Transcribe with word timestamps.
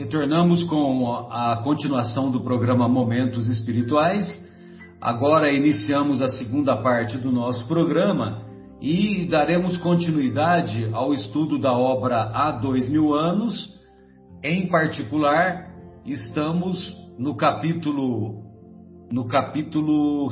Retornamos 0.00 0.64
com 0.64 1.28
a 1.30 1.60
continuação 1.62 2.30
do 2.30 2.40
programa 2.40 2.88
Momentos 2.88 3.46
Espirituais. 3.50 4.26
Agora 4.98 5.52
iniciamos 5.52 6.22
a 6.22 6.28
segunda 6.30 6.74
parte 6.74 7.18
do 7.18 7.30
nosso 7.30 7.68
programa 7.68 8.42
e 8.80 9.28
daremos 9.28 9.76
continuidade 9.76 10.88
ao 10.94 11.12
estudo 11.12 11.58
da 11.60 11.74
obra 11.74 12.30
Há 12.32 12.50
Dois 12.50 12.88
Mil 12.88 13.12
Anos. 13.12 13.78
Em 14.42 14.68
particular, 14.68 15.70
estamos 16.06 16.96
no 17.18 17.36
capítulo 17.36 18.42
no 19.12 19.26
capítulo 19.26 20.30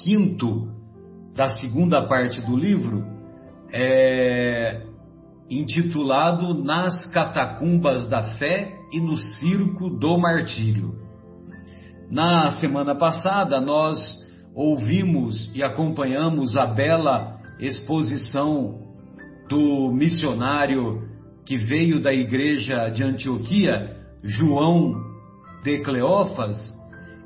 quinto 0.00 0.68
da 1.34 1.48
segunda 1.58 2.06
parte 2.06 2.40
do 2.42 2.56
livro, 2.56 3.04
é, 3.72 4.86
intitulado 5.50 6.54
Nas 6.62 7.04
Catacumbas 7.12 8.08
da 8.08 8.22
Fé 8.38 8.77
e 8.92 9.00
no 9.00 9.16
Circo 9.16 9.90
do 9.90 10.18
Martírio. 10.18 10.94
Na 12.10 12.52
semana 12.52 12.94
passada, 12.94 13.60
nós 13.60 13.98
ouvimos 14.54 15.54
e 15.54 15.62
acompanhamos 15.62 16.56
a 16.56 16.66
bela 16.66 17.38
exposição 17.60 18.78
do 19.48 19.92
missionário 19.92 21.06
que 21.44 21.56
veio 21.56 22.00
da 22.00 22.12
igreja 22.12 22.88
de 22.88 23.02
Antioquia, 23.02 23.96
João 24.22 24.94
de 25.62 25.78
Cleófas, 25.80 26.56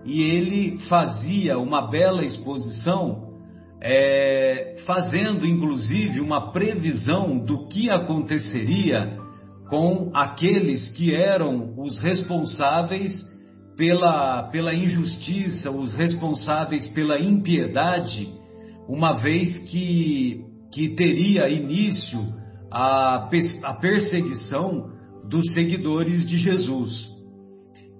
e 0.04 0.22
ele 0.22 0.78
fazia 0.88 1.58
uma 1.58 1.90
bela 1.90 2.24
exposição 2.24 3.32
é, 3.80 4.76
fazendo 4.86 5.44
inclusive 5.44 6.20
uma 6.20 6.52
previsão 6.52 7.36
do 7.38 7.66
que 7.66 7.90
aconteceria 7.90 9.21
com 9.72 10.10
aqueles 10.12 10.90
que 10.90 11.14
eram 11.14 11.72
os 11.78 11.98
responsáveis 11.98 13.26
pela, 13.74 14.42
pela 14.50 14.74
injustiça, 14.74 15.70
os 15.70 15.94
responsáveis 15.94 16.88
pela 16.88 17.18
impiedade, 17.18 18.28
uma 18.86 19.14
vez 19.14 19.60
que, 19.70 20.44
que 20.70 20.90
teria 20.90 21.48
início 21.48 22.20
a, 22.70 23.30
a 23.62 23.72
perseguição 23.80 24.90
dos 25.26 25.54
seguidores 25.54 26.28
de 26.28 26.36
Jesus. 26.36 27.10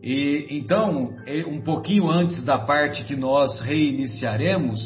E 0.03 0.48
então, 0.50 1.15
um 1.48 1.62
pouquinho 1.62 2.11
antes 2.11 2.45
da 2.45 2.59
parte 2.59 3.03
que 3.05 3.17
nós 3.17 3.62
reiniciaremos, 3.62 4.78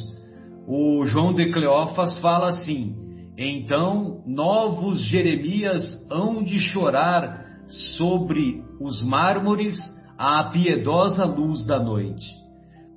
o 0.68 1.04
João 1.04 1.34
de 1.34 1.50
Cleófas 1.50 2.16
fala 2.18 2.50
assim: 2.50 2.94
Então 3.38 4.22
novos 4.26 5.00
Jeremias 5.00 5.84
hão 6.10 6.42
de 6.42 6.58
chorar 6.58 7.44
sobre 7.96 8.64
os 8.80 9.02
mármores 9.02 9.76
à 10.16 10.44
piedosa 10.44 11.26
luz 11.26 11.66
da 11.66 11.78
noite. 11.78 12.24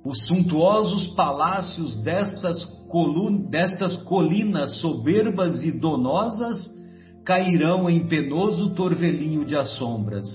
Os 0.02 0.26
suntuosos 0.26 1.08
palácios 1.08 1.94
destas, 2.02 2.56
destas 3.50 3.96
colinas 4.04 4.80
soberbas 4.80 5.62
e 5.62 5.70
donosas 5.70 6.56
cairão 7.22 7.90
em 7.90 8.08
penoso 8.08 8.74
torvelinho 8.74 9.44
de 9.44 9.54
assombras, 9.54 10.26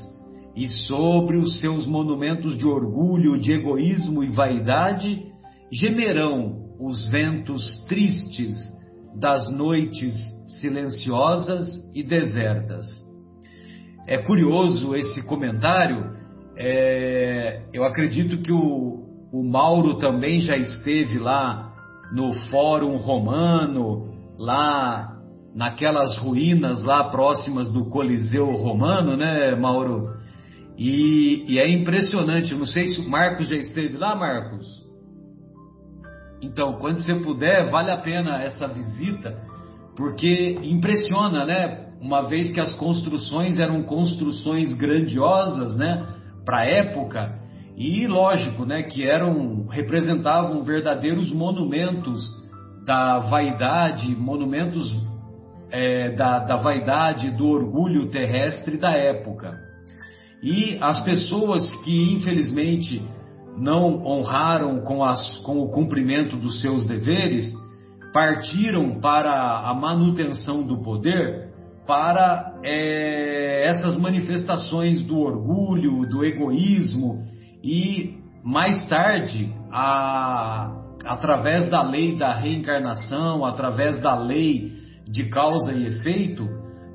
e 0.55 0.67
sobre 0.87 1.37
os 1.37 1.59
seus 1.59 1.87
monumentos 1.87 2.55
de 2.57 2.67
orgulho, 2.67 3.39
de 3.39 3.51
egoísmo 3.53 4.23
e 4.23 4.27
vaidade 4.27 5.25
gemerão 5.71 6.63
os 6.79 7.07
ventos 7.07 7.83
tristes 7.87 8.74
das 9.19 9.49
noites 9.51 10.13
silenciosas 10.59 11.67
e 11.93 12.03
desertas. 12.03 12.85
É 14.07 14.17
curioso 14.19 14.95
esse 14.95 15.25
comentário. 15.25 16.15
É, 16.57 17.63
eu 17.73 17.83
acredito 17.83 18.37
que 18.41 18.51
o, 18.51 19.03
o 19.33 19.43
Mauro 19.43 19.97
também 19.97 20.41
já 20.41 20.55
esteve 20.55 21.17
lá 21.17 21.73
no 22.13 22.33
Fórum 22.49 22.97
Romano, 22.97 24.13
lá 24.37 25.15
naquelas 25.55 26.17
ruínas 26.17 26.83
lá 26.83 27.05
próximas 27.05 27.71
do 27.71 27.85
Coliseu 27.85 28.51
Romano, 28.55 29.17
né, 29.17 29.55
Mauro? 29.55 30.13
E, 30.77 31.45
e 31.47 31.59
é 31.59 31.69
impressionante. 31.69 32.53
Não 32.53 32.65
sei 32.65 32.87
se 32.89 32.99
o 33.01 33.09
Marcos 33.09 33.49
já 33.49 33.55
esteve 33.55 33.97
lá, 33.97 34.15
Marcos. 34.15 34.84
Então, 36.45 36.73
quando 36.73 36.99
você 36.99 37.15
puder, 37.15 37.71
vale 37.71 37.89
a 37.89 37.97
pena 37.97 38.41
essa 38.43 38.67
visita, 38.67 39.35
porque 39.95 40.59
impressiona, 40.61 41.43
né? 41.43 41.85
Uma 41.99 42.21
vez 42.21 42.51
que 42.51 42.59
as 42.59 42.73
construções 42.75 43.57
eram 43.57 43.81
construções 43.81 44.73
grandiosas, 44.75 45.75
né? 45.75 46.07
Para 46.45 46.59
a 46.59 46.65
época, 46.65 47.39
e 47.75 48.05
lógico, 48.05 48.63
né? 48.63 48.83
Que 48.83 49.03
eram 49.03 49.65
representavam 49.67 50.61
verdadeiros 50.61 51.31
monumentos 51.31 52.21
da 52.85 53.17
vaidade, 53.17 54.15
monumentos 54.15 54.87
é, 55.71 56.11
da, 56.11 56.39
da 56.39 56.57
vaidade, 56.57 57.31
do 57.31 57.47
orgulho 57.47 58.11
terrestre 58.11 58.77
da 58.77 58.91
época. 58.91 59.57
E 60.43 60.77
as 60.79 61.03
pessoas 61.03 61.75
que 61.83 62.13
infelizmente 62.13 63.01
não 63.57 64.05
honraram 64.05 64.81
com, 64.81 65.03
as, 65.03 65.37
com 65.39 65.59
o 65.59 65.69
cumprimento 65.69 66.35
dos 66.35 66.61
seus 66.61 66.85
deveres, 66.85 67.51
partiram 68.13 68.99
para 68.99 69.59
a 69.59 69.73
manutenção 69.73 70.65
do 70.65 70.81
poder, 70.81 71.53
para 71.85 72.53
é, 72.63 73.67
essas 73.67 73.97
manifestações 73.97 75.03
do 75.03 75.19
orgulho, 75.19 76.07
do 76.09 76.25
egoísmo 76.25 77.23
e 77.63 78.15
mais 78.43 78.87
tarde, 78.87 79.53
a, 79.71 80.71
através 81.03 81.69
da 81.69 81.81
lei 81.81 82.17
da 82.17 82.33
reencarnação, 82.33 83.43
através 83.43 83.99
da 84.01 84.17
lei 84.17 84.71
de 85.07 85.29
causa 85.29 85.73
e 85.73 85.85
efeito, 85.85 86.47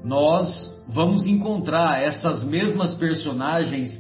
nós 0.05 0.49
vamos 0.95 1.27
encontrar 1.27 2.03
essas 2.03 2.43
mesmas 2.45 2.95
personagens 2.95 3.91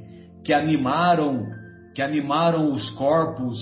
que 0.44 0.52
animaram 0.52 1.59
que 1.94 2.02
animaram 2.02 2.72
os 2.72 2.88
corpos 2.90 3.58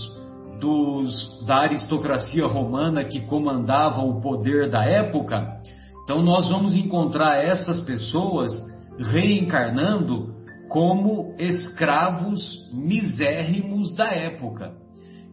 dos, 0.60 1.44
da 1.46 1.62
aristocracia 1.62 2.46
romana 2.46 3.04
que 3.04 3.20
comandava 3.22 4.02
o 4.02 4.20
poder 4.20 4.70
da 4.70 4.84
época, 4.84 5.60
então 6.04 6.22
nós 6.22 6.48
vamos 6.48 6.74
encontrar 6.74 7.44
essas 7.44 7.80
pessoas 7.82 8.50
reencarnando 8.98 10.34
como 10.68 11.34
escravos 11.38 12.40
misérrimos 12.72 13.94
da 13.94 14.08
época. 14.08 14.72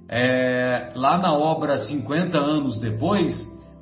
É, 0.08 0.90
lá 0.96 1.18
na 1.18 1.34
obra 1.34 1.78
50 1.78 2.38
anos 2.38 2.80
depois, 2.80 3.34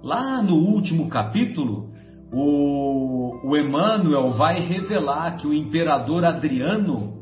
lá 0.01 0.41
no 0.41 0.55
último 0.55 1.09
capítulo, 1.09 1.91
o, 2.31 3.49
o 3.49 3.57
Emmanuel 3.57 4.31
vai 4.31 4.59
revelar 4.59 5.35
que 5.37 5.45
o 5.45 5.53
imperador 5.53 6.25
Adriano 6.25 7.12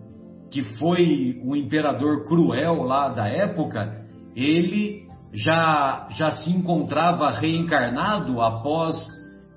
que 0.52 0.62
foi 0.78 1.40
um 1.44 1.56
imperador 1.56 2.26
cruel 2.26 2.84
lá 2.84 3.08
da 3.08 3.28
época, 3.28 4.06
ele 4.36 5.08
já, 5.34 6.08
já 6.12 6.32
se 6.32 6.52
encontrava 6.52 7.30
reencarnado 7.30 8.42
após 8.42 8.96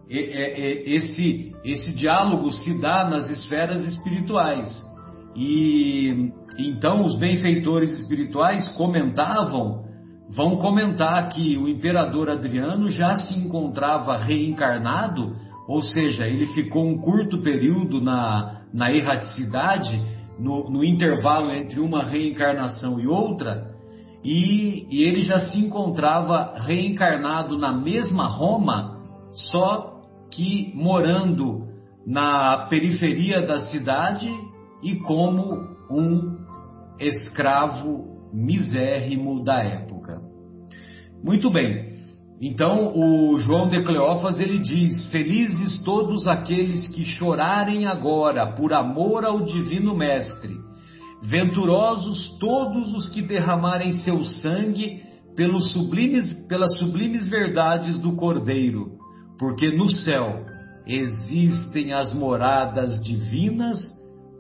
esse, 0.09 1.53
esse 1.65 1.93
diálogo 1.94 2.50
se 2.53 2.81
dá 2.81 3.09
nas 3.09 3.28
esferas 3.28 3.84
espirituais. 3.88 4.69
E 5.34 6.31
então 6.56 7.05
os 7.05 7.19
benfeitores 7.19 7.91
espirituais 8.00 8.69
comentavam, 8.76 9.84
vão 10.31 10.59
comentar 10.59 11.29
que 11.31 11.58
o 11.58 11.69
imperador 11.69 12.31
Adriano 12.31 12.88
já 12.88 13.17
se 13.17 13.35
encontrava 13.37 14.17
reencarnado, 14.17 15.35
ou 15.67 15.82
seja, 15.82 16.29
ele 16.29 16.47
ficou 16.47 16.87
um 16.87 16.99
curto 16.99 17.43
período 17.43 18.00
na, 18.00 18.61
na 18.73 18.93
erraticidade 18.93 20.00
no, 20.38 20.70
no 20.70 20.84
intervalo 20.84 21.50
entre 21.52 21.81
uma 21.81 22.02
reencarnação 22.02 22.98
e 23.00 23.06
outra, 23.06 23.72
e, 24.22 24.86
e, 24.90 25.02
ele 25.02 25.22
já 25.22 25.38
se 25.40 25.58
encontrava 25.58 26.54
reencarnado 26.56 27.58
na 27.58 27.72
mesma 27.72 28.26
Roma, 28.26 28.98
só 29.31 30.00
que 30.31 30.72
morando 30.75 31.69
na 32.06 32.66
periferia 32.69 33.46
da 33.46 33.60
cidade 33.69 34.31
e 34.82 34.96
como 34.96 35.76
um 35.90 36.38
escravo 36.98 38.30
misérrimo 38.32 39.44
da 39.44 39.62
época. 39.62 40.20
Muito 41.22 41.50
bem. 41.50 41.94
Então, 42.40 42.92
o 42.94 43.36
João 43.36 43.69
de 43.69 43.82
Cleófas 43.82 44.40
ele 44.40 44.58
diz: 44.58 45.06
Felizes 45.06 45.82
todos 45.82 46.26
aqueles 46.26 46.88
que 46.88 47.04
chorarem 47.04 47.86
agora 47.86 48.52
por 48.54 48.72
amor 48.72 49.25
ao 49.25 49.44
Divino 49.44 49.96
Mestre. 49.96 50.56
Venturosos 51.22 52.36
todos 52.38 52.92
os 52.92 53.08
que 53.08 53.22
derramarem 53.22 53.92
seu 53.92 54.25
sangue 54.25 55.02
pelos 55.36 55.72
sublimes, 55.72 56.32
pelas 56.48 56.76
sublimes 56.78 57.26
verdades 57.28 57.98
do 57.98 58.14
Cordeiro, 58.14 58.92
porque 59.38 59.70
no 59.75 59.88
céu 59.88 60.44
existem 60.87 61.92
as 61.92 62.12
moradas 62.12 63.02
divinas 63.02 63.78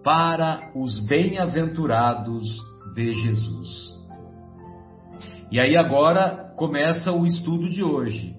para 0.04 0.70
os 0.76 1.02
bem-aventurados 1.06 2.44
de 2.94 3.14
Jesus. 3.14 3.93
E 5.54 5.60
aí 5.60 5.76
agora 5.76 6.52
começa 6.56 7.12
o 7.12 7.24
estudo 7.24 7.70
de 7.70 7.80
hoje. 7.80 8.34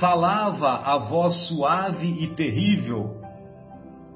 Falava 0.00 0.66
a 0.66 0.96
voz 0.96 1.46
suave 1.46 2.06
e 2.06 2.28
terrível 2.28 3.20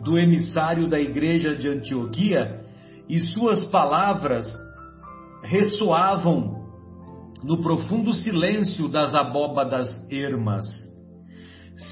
do 0.02 0.18
emissário 0.18 0.88
da 0.88 0.98
igreja 0.98 1.54
de 1.54 1.68
Antioquia, 1.68 2.64
e 3.06 3.20
suas 3.20 3.66
palavras 3.66 4.46
ressoavam 5.42 6.64
no 7.44 7.60
profundo 7.60 8.14
silêncio 8.14 8.88
das 8.88 9.14
abóbadas 9.14 9.86
ermas. 10.10 10.64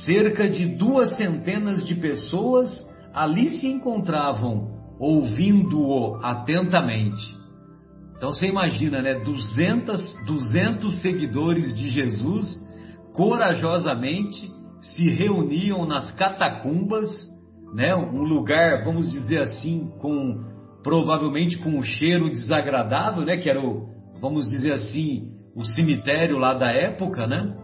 Cerca 0.06 0.48
de 0.48 0.64
duas 0.74 1.16
centenas 1.16 1.84
de 1.84 1.96
pessoas 1.96 2.82
ali 3.12 3.50
se 3.50 3.66
encontravam, 3.66 4.70
ouvindo-o 4.98 6.16
atentamente. 6.24 7.36
Então 8.16 8.32
você 8.32 8.46
imagina, 8.46 9.02
né? 9.02 9.14
200, 9.20 10.24
200 10.24 11.02
seguidores 11.02 11.74
de 11.74 11.88
Jesus 11.88 12.58
corajosamente 13.12 14.50
se 14.80 15.08
reuniam 15.10 15.86
nas 15.86 16.12
catacumbas, 16.12 17.10
né? 17.74 17.94
Um 17.94 18.22
lugar, 18.22 18.84
vamos 18.84 19.10
dizer 19.10 19.42
assim, 19.42 19.90
com 20.00 20.44
provavelmente 20.82 21.58
com 21.58 21.70
um 21.70 21.82
cheiro 21.82 22.30
desagradável, 22.30 23.24
né? 23.24 23.36
Que 23.36 23.50
era 23.50 23.60
o, 23.60 23.88
vamos 24.20 24.48
dizer 24.48 24.72
assim, 24.72 25.32
o 25.54 25.64
cemitério 25.64 26.38
lá 26.38 26.54
da 26.54 26.70
época, 26.70 27.26
né? 27.26 27.54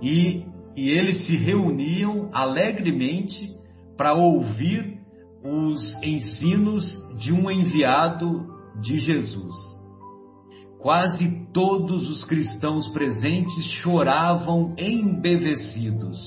E, 0.00 0.44
e 0.76 0.90
eles 0.90 1.26
se 1.26 1.36
reuniam 1.36 2.30
alegremente 2.32 3.50
para 3.96 4.14
ouvir 4.14 4.98
os 5.44 5.94
ensinos 6.02 6.84
de 7.18 7.32
um 7.32 7.50
enviado 7.50 8.46
de 8.80 8.98
Jesus. 8.98 9.54
Quase 10.82 11.46
todos 11.52 12.10
os 12.10 12.24
cristãos 12.24 12.88
presentes 12.88 13.64
choravam 13.82 14.74
embevecidos. 14.76 16.18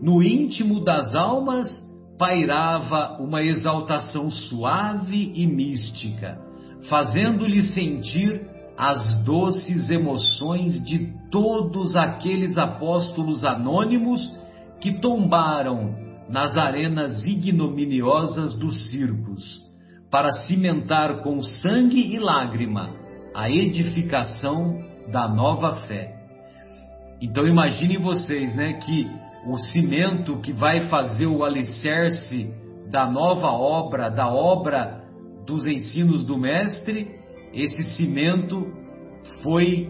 No 0.00 0.22
íntimo 0.22 0.84
das 0.84 1.16
almas 1.16 1.84
pairava 2.16 3.20
uma 3.20 3.42
exaltação 3.42 4.30
suave 4.30 5.32
e 5.34 5.44
mística, 5.48 6.38
fazendo-lhe 6.88 7.60
sentir 7.60 8.40
as 8.78 9.24
doces 9.24 9.90
emoções 9.90 10.80
de 10.84 11.12
todos 11.32 11.96
aqueles 11.96 12.56
apóstolos 12.56 13.44
anônimos 13.44 14.32
que 14.80 15.00
tombaram 15.00 15.92
nas 16.28 16.56
arenas 16.56 17.26
ignominiosas 17.26 18.56
dos 18.56 18.90
circos, 18.90 19.42
para 20.08 20.30
cimentar 20.30 21.20
com 21.24 21.42
sangue 21.42 22.14
e 22.14 22.20
lágrima 22.20 23.05
a 23.36 23.50
edificação 23.50 24.82
da 25.12 25.28
nova 25.28 25.76
fé. 25.86 26.16
Então 27.20 27.46
imaginem 27.46 27.98
vocês, 27.98 28.56
né, 28.56 28.80
que 28.80 29.06
o 29.46 29.58
cimento 29.58 30.38
que 30.38 30.54
vai 30.54 30.88
fazer 30.88 31.26
o 31.26 31.44
alicerce 31.44 32.50
da 32.90 33.06
nova 33.06 33.48
obra, 33.48 34.08
da 34.08 34.26
obra 34.26 35.02
dos 35.46 35.66
ensinos 35.66 36.24
do 36.24 36.38
mestre, 36.38 37.10
esse 37.52 37.82
cimento 37.94 38.72
foi 39.42 39.86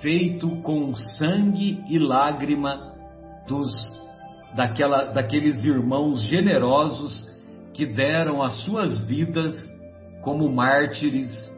feito 0.00 0.48
com 0.62 0.94
sangue 0.94 1.82
e 1.90 1.98
lágrima 1.98 2.94
dos 3.46 3.70
daquela, 4.56 5.12
daqueles 5.12 5.62
irmãos 5.64 6.22
generosos 6.22 7.26
que 7.74 7.84
deram 7.84 8.42
as 8.42 8.64
suas 8.64 9.06
vidas 9.06 9.54
como 10.22 10.50
mártires 10.50 11.54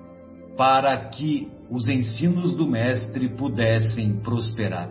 para 0.58 0.96
que 1.10 1.48
os 1.70 1.86
ensinos 1.88 2.52
do 2.52 2.66
Mestre 2.66 3.28
pudessem 3.28 4.16
prosperar. 4.16 4.88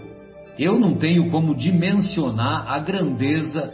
Eu 0.57 0.79
não 0.79 0.95
tenho 0.95 1.29
como 1.29 1.53
dimensionar 1.53 2.71
a 2.71 2.79
grandeza 2.79 3.69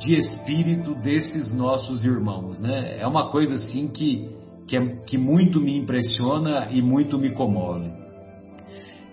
de 0.00 0.16
espírito 0.16 0.96
desses 0.96 1.54
nossos 1.54 2.04
irmãos, 2.04 2.58
né? 2.58 2.98
É 2.98 3.06
uma 3.06 3.30
coisa 3.30 3.54
assim 3.54 3.86
que, 3.86 4.28
que, 4.66 4.76
é, 4.76 4.96
que 5.06 5.16
muito 5.16 5.60
me 5.60 5.78
impressiona 5.78 6.68
e 6.72 6.82
muito 6.82 7.16
me 7.16 7.30
comove. 7.30 7.88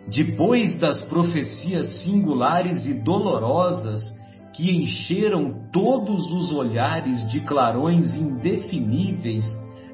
Depois 0.08 0.80
das 0.80 1.04
profecias 1.04 2.02
singulares 2.02 2.88
e 2.88 3.04
dolorosas 3.04 4.02
que 4.56 4.72
encheram 4.72 5.70
todos 5.72 6.32
os 6.32 6.52
olhares 6.52 7.30
de 7.30 7.42
clarões 7.42 8.16
indefiníveis 8.16 9.46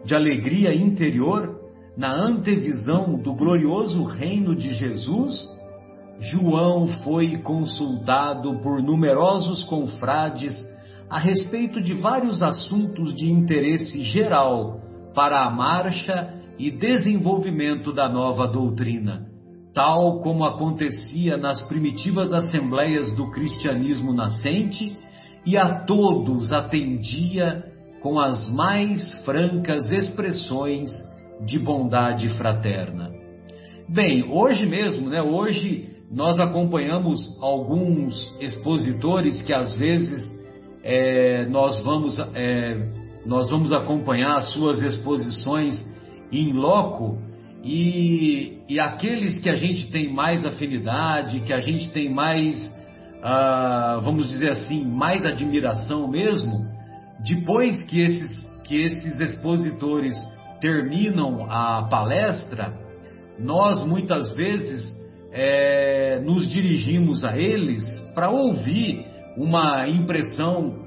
de 0.06 0.16
alegria 0.16 0.74
interior, 0.74 1.55
na 1.98 2.14
antevisão 2.14 3.18
do 3.18 3.34
glorioso 3.34 4.04
reino 4.04 4.56
de 4.56 4.74
Jesus, 4.74 5.48
João 6.20 6.88
foi 7.04 7.38
consultado 7.38 8.60
por 8.60 8.82
numerosos 8.82 9.64
confrades 9.64 10.54
a 11.10 11.20
respeito 11.20 11.82
de 11.82 11.94
vários 11.94 12.42
assuntos 12.42 13.14
de 13.16 13.32
interesse 13.32 14.04
geral 14.04 14.80
para 15.14 15.46
a 15.46 15.50
marcha 15.50 16.34
e 16.58 16.72
desenvolvimento 16.72 17.94
da 17.94 18.10
nova 18.10 18.48
doutrina, 18.48 19.28
tal 19.74 20.22
como 20.22 20.44
acontecia 20.44 21.38
nas 21.38 21.62
primitivas 21.68 22.34
assembleias 22.34 23.16
do 23.16 23.30
cristianismo 23.32 24.14
nascente, 24.14 24.98
e 25.46 25.58
a 25.58 25.86
todos 25.86 26.52
atendia 26.52 27.64
com 28.02 28.20
as 28.20 28.50
mais 28.50 29.14
francas 29.24 29.92
expressões 29.92 30.90
de 31.44 31.60
bondade 31.60 32.30
fraterna. 32.38 33.12
Bem, 33.90 34.24
hoje 34.32 34.66
mesmo, 34.66 35.10
né? 35.10 35.22
Hoje 35.22 35.90
nós 36.12 36.40
acompanhamos 36.40 37.38
alguns 37.42 38.16
expositores 38.40 39.42
que 39.42 39.54
às 39.54 39.76
vezes 39.78 40.24
é, 40.84 41.46
nós 41.50 41.84
vamos 41.84 42.18
é, 42.34 43.06
nós 43.26 43.50
vamos 43.50 43.74
acompanhar 43.74 44.38
as 44.38 44.54
suas 44.54 44.82
exposições 44.82 45.84
em 46.32 46.54
loco 46.54 47.18
e, 47.64 48.60
e 48.70 48.80
aqueles 48.80 49.40
que 49.40 49.50
a 49.50 49.56
gente 49.56 49.90
tem 49.92 50.14
mais 50.14 50.46
afinidade, 50.46 51.40
que 51.40 51.52
a 51.52 51.60
gente 51.60 51.90
tem 51.90 52.14
mais, 52.14 52.56
ah, 53.24 54.00
vamos 54.04 54.30
dizer 54.30 54.52
assim, 54.52 54.86
mais 54.86 55.26
admiração 55.26 56.08
mesmo, 56.08 56.68
depois 57.26 57.84
que 57.86 58.02
esses, 58.02 58.62
que 58.64 58.76
esses 58.84 59.20
expositores 59.20 60.16
terminam 60.60 61.50
a 61.50 61.88
palestra, 61.90 62.74
nós 63.40 63.86
muitas 63.86 64.34
vezes 64.36 64.96
é, 65.32 66.22
nos 66.24 66.50
dirigimos 66.50 67.24
a 67.26 67.38
eles 67.38 67.84
para 68.14 68.30
ouvir 68.30 69.06
uma 69.38 69.88
impressão, 69.88 70.86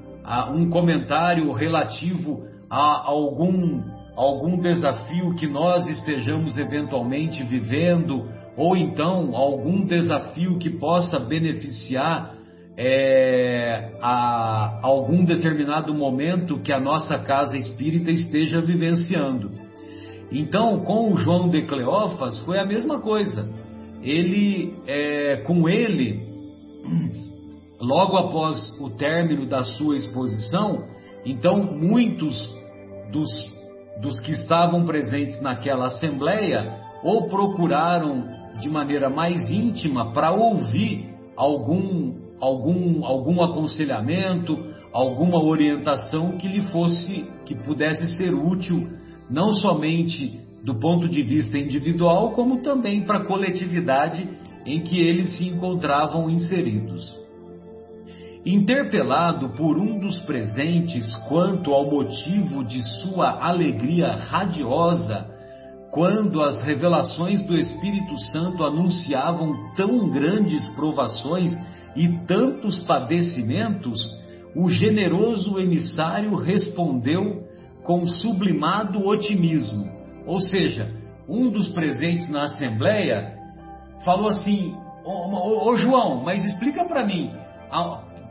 um 0.55 0.69
comentário 0.69 1.51
relativo 1.51 2.43
a 2.69 3.07
algum, 3.07 3.81
algum 4.15 4.59
desafio 4.59 5.35
que 5.35 5.47
nós 5.47 5.87
estejamos 5.87 6.57
eventualmente 6.57 7.43
vivendo, 7.43 8.27
ou 8.57 8.75
então 8.75 9.35
algum 9.35 9.85
desafio 9.85 10.57
que 10.57 10.69
possa 10.69 11.19
beneficiar 11.19 12.38
é, 12.81 13.91
a 14.01 14.79
algum 14.81 15.25
determinado 15.25 15.93
momento 15.93 16.61
que 16.61 16.71
a 16.71 16.79
nossa 16.79 17.19
casa 17.19 17.57
espírita 17.57 18.09
esteja 18.09 18.61
vivenciando. 18.61 19.51
Então, 20.31 20.79
com 20.85 21.11
o 21.11 21.17
João 21.17 21.49
de 21.49 21.63
Cleófas 21.63 22.39
foi 22.45 22.57
a 22.57 22.65
mesma 22.65 23.01
coisa. 23.01 23.49
Ele, 24.01 24.73
é, 24.87 25.41
com 25.45 25.67
ele, 25.67 26.21
logo 27.81 28.15
após 28.15 28.57
o 28.79 28.89
término 28.91 29.45
da 29.45 29.61
sua 29.61 29.97
exposição, 29.97 30.85
então 31.25 31.57
muitos 31.61 32.49
dos, 33.11 33.29
dos 34.01 34.21
que 34.21 34.31
estavam 34.31 34.85
presentes 34.85 35.41
naquela 35.41 35.87
assembleia 35.87 36.79
ou 37.03 37.27
procuraram 37.27 38.25
de 38.61 38.69
maneira 38.69 39.09
mais 39.09 39.49
íntima 39.49 40.13
para 40.13 40.31
ouvir 40.31 41.09
algum 41.35 42.08
algum, 42.39 43.05
algum 43.05 43.41
aconselhamento, 43.41 44.57
alguma 44.91 45.41
orientação 45.43 46.37
que 46.37 46.47
lhe 46.47 46.61
fosse, 46.71 47.27
que 47.45 47.55
pudesse 47.55 48.17
ser 48.17 48.33
útil, 48.33 48.89
não 49.29 49.53
somente 49.53 50.39
do 50.63 50.75
ponto 50.79 51.07
de 51.07 51.21
vista 51.21 51.57
individual, 51.57 52.31
como 52.31 52.61
também 52.61 53.01
para 53.01 53.19
a 53.19 53.25
coletividade 53.25 54.27
em 54.65 54.81
que 54.81 54.99
eles 54.99 55.37
se 55.37 55.47
encontravam 55.47 56.29
inseridos. 56.29 57.17
Interpelado 58.45 59.49
por 59.49 59.77
um 59.77 59.99
dos 59.99 60.19
presentes 60.19 61.15
quanto 61.27 61.73
ao 61.73 61.89
motivo 61.89 62.63
de 62.63 62.81
sua 63.01 63.45
alegria 63.45 64.13
radiosa, 64.15 65.27
quando 65.91 66.41
as 66.41 66.61
revelações 66.61 67.43
do 67.45 67.57
Espírito 67.57 68.17
Santo 68.31 68.63
anunciavam 68.63 69.73
tão 69.75 70.09
grandes 70.09 70.67
provações 70.69 71.53
e 71.99 72.07
tantos 72.25 72.79
padecimentos, 72.83 73.99
o 74.55 74.69
generoso 74.69 75.59
emissário 75.59 76.33
respondeu 76.33 77.43
com 77.83 78.07
sublimado 78.07 79.05
otimismo. 79.05 79.91
Ou 80.25 80.39
seja, 80.39 80.89
um 81.27 81.49
dos 81.49 81.67
presentes 81.67 82.29
na 82.29 82.45
assembleia 82.45 83.35
falou 84.05 84.29
assim: 84.29 84.73
Ô, 85.03 85.11
ô, 85.11 85.69
ô 85.69 85.75
João, 85.75 86.23
mas 86.23 86.45
explica 86.45 86.85
para 86.85 87.05
mim, 87.05 87.31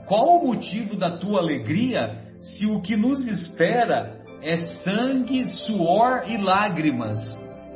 qual 0.07 0.39
o 0.39 0.47
motivo 0.47 0.97
da 0.97 1.19
tua 1.19 1.41
alegria 1.41 2.23
se 2.41 2.65
o 2.65 2.81
que 2.81 2.97
nos 2.97 3.29
espera 3.29 4.17
é 4.43 4.57
sangue, 4.57 5.45
suor 5.45 6.23
e 6.27 6.39
lágrimas? 6.39 7.19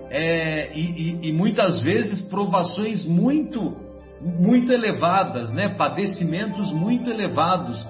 É, 0.08 0.72
e, 0.74 0.80
e, 0.80 1.28
e 1.28 1.32
muitas 1.32 1.82
vezes 1.82 2.22
provações 2.30 3.04
muito, 3.04 3.76
muito 4.22 4.72
elevadas, 4.72 5.50
né? 5.52 5.70
padecimentos 5.70 6.72
muito 6.72 7.10
elevados. 7.10 7.84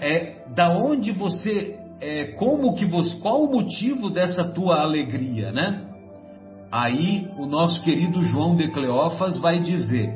É, 0.00 0.44
da 0.54 0.70
onde 0.70 1.10
você, 1.10 1.78
é, 2.00 2.32
como 2.32 2.74
que 2.74 2.84
você, 2.84 3.18
qual 3.20 3.44
o 3.44 3.52
motivo 3.52 4.10
dessa 4.10 4.44
tua 4.52 4.80
alegria, 4.80 5.50
né? 5.52 5.86
Aí 6.70 7.28
o 7.36 7.46
nosso 7.46 7.82
querido 7.82 8.22
João 8.22 8.54
de 8.54 8.68
Cleófas 8.68 9.38
vai 9.38 9.58
dizer: 9.60 10.12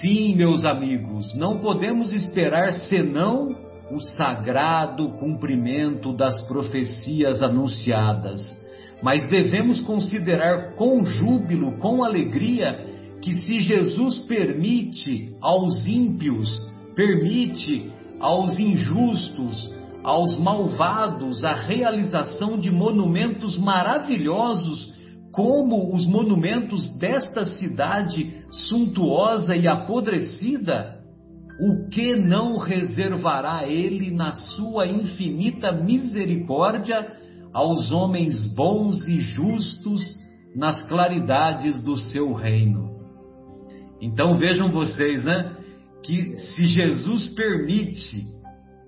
Sim, 0.00 0.34
meus 0.34 0.66
amigos, 0.66 1.34
não 1.34 1.58
podemos 1.60 2.12
esperar 2.12 2.72
senão 2.72 3.56
o 3.90 4.00
sagrado 4.16 5.12
cumprimento 5.12 6.12
das 6.12 6.46
profecias 6.46 7.42
anunciadas, 7.42 8.40
mas 9.02 9.28
devemos 9.28 9.80
considerar 9.80 10.74
com 10.74 11.04
júbilo, 11.06 11.78
com 11.78 12.04
alegria, 12.04 12.89
que 13.22 13.32
se 13.32 13.60
Jesus 13.60 14.20
permite 14.20 15.34
aos 15.40 15.86
ímpios, 15.86 16.48
permite 16.94 17.92
aos 18.18 18.58
injustos, 18.58 19.70
aos 20.02 20.38
malvados 20.38 21.44
a 21.44 21.54
realização 21.54 22.58
de 22.58 22.70
monumentos 22.70 23.58
maravilhosos 23.58 24.94
como 25.32 25.94
os 25.94 26.06
monumentos 26.06 26.90
desta 26.98 27.46
cidade 27.46 28.42
suntuosa 28.50 29.54
e 29.54 29.68
apodrecida, 29.68 30.98
o 31.60 31.88
que 31.90 32.16
não 32.16 32.56
reservará 32.56 33.68
ele 33.68 34.10
na 34.10 34.32
sua 34.32 34.86
infinita 34.86 35.70
misericórdia 35.70 37.06
aos 37.52 37.92
homens 37.92 38.54
bons 38.54 39.06
e 39.06 39.20
justos 39.20 40.00
nas 40.56 40.82
claridades 40.84 41.80
do 41.82 41.96
seu 41.98 42.32
reino? 42.32 42.89
Então 44.00 44.38
vejam 44.38 44.70
vocês, 44.70 45.22
né? 45.24 45.56
Que 46.02 46.36
se 46.38 46.66
Jesus 46.66 47.28
permite 47.34 48.24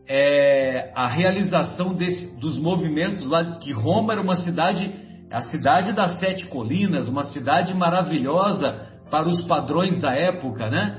é, 0.08 0.92
a 0.94 1.06
realização 1.08 1.94
desse, 1.94 2.38
dos 2.40 2.58
movimentos 2.58 3.26
lá, 3.26 3.58
que 3.58 3.72
Roma 3.72 4.12
era 4.12 4.22
uma 4.22 4.36
cidade 4.36 5.02
a 5.30 5.40
cidade 5.44 5.94
das 5.94 6.18
sete 6.18 6.46
colinas, 6.46 7.08
uma 7.08 7.22
cidade 7.24 7.72
maravilhosa 7.72 8.86
para 9.10 9.26
os 9.28 9.40
padrões 9.46 9.98
da 9.98 10.14
época, 10.14 10.68
né? 10.68 10.98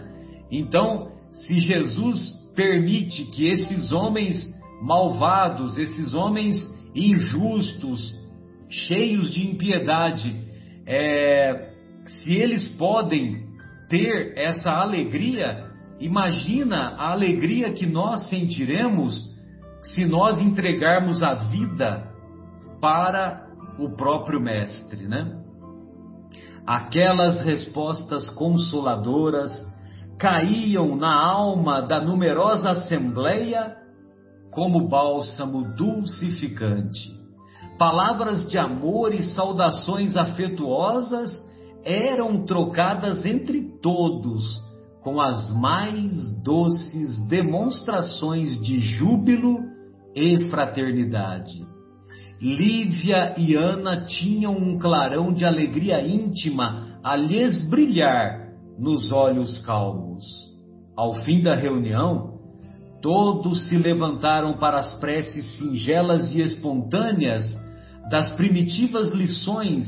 Então, 0.51 1.11
se 1.31 1.59
Jesus 1.59 2.19
permite 2.55 3.25
que 3.25 3.47
esses 3.47 3.91
homens 3.91 4.51
malvados, 4.81 5.77
esses 5.77 6.13
homens 6.13 6.55
injustos, 6.95 8.13
cheios 8.69 9.31
de 9.31 9.47
impiedade, 9.47 10.35
é, 10.87 11.69
se 12.07 12.33
eles 12.33 12.67
podem 12.77 13.42
ter 13.93 14.33
essa 14.35 14.71
alegria, 14.71 15.69
imagina 15.99 16.95
a 16.97 17.11
alegria 17.11 17.73
que 17.73 17.85
nós 17.85 18.27
sentiremos 18.27 19.31
se 19.83 20.03
nós 20.05 20.41
entregarmos 20.41 21.21
a 21.21 21.35
vida 21.35 22.11
para 22.81 23.45
o 23.77 23.95
próprio 23.95 24.41
Mestre, 24.41 25.07
né? 25.07 25.39
Aquelas 26.65 27.43
respostas 27.43 28.31
consoladoras 28.31 29.51
caíam 30.17 30.95
na 30.95 31.13
alma 31.13 31.79
da 31.81 32.03
numerosa 32.03 32.71
assembleia 32.71 33.75
como 34.49 34.87
bálsamo 34.89 35.71
dulcificante. 35.75 37.13
Palavras 37.77 38.49
de 38.49 38.57
amor 38.57 39.13
e 39.13 39.21
saudações 39.21 40.15
afetuosas 40.15 41.52
eram 41.83 42.45
trocadas 42.45 43.25
entre 43.25 43.61
todos 43.81 44.61
com 45.01 45.19
as 45.19 45.51
mais 45.51 46.31
doces 46.41 47.19
demonstrações 47.27 48.59
de 48.61 48.79
júbilo 48.79 49.59
e 50.15 50.49
fraternidade. 50.49 51.65
Lívia 52.41 53.35
e 53.37 53.55
Ana 53.55 54.05
tinham 54.05 54.55
um 54.55 54.77
clarão 54.77 55.33
de 55.33 55.45
alegria 55.45 56.01
íntima 56.01 56.99
a 57.03 57.15
lhes 57.15 57.69
brilhar 57.69 58.49
nos 58.77 59.11
olhos 59.11 59.59
calmos. 59.65 60.23
Ao 60.95 61.13
fim 61.23 61.41
da 61.41 61.55
reunião, 61.55 62.39
todos 63.01 63.67
se 63.67 63.77
levantaram 63.77 64.57
para 64.57 64.79
as 64.79 64.99
preces 64.99 65.57
singelas 65.57 66.33
e 66.33 66.41
espontâneas 66.41 67.45
das 68.09 68.31
primitivas 68.35 69.11
lições 69.11 69.85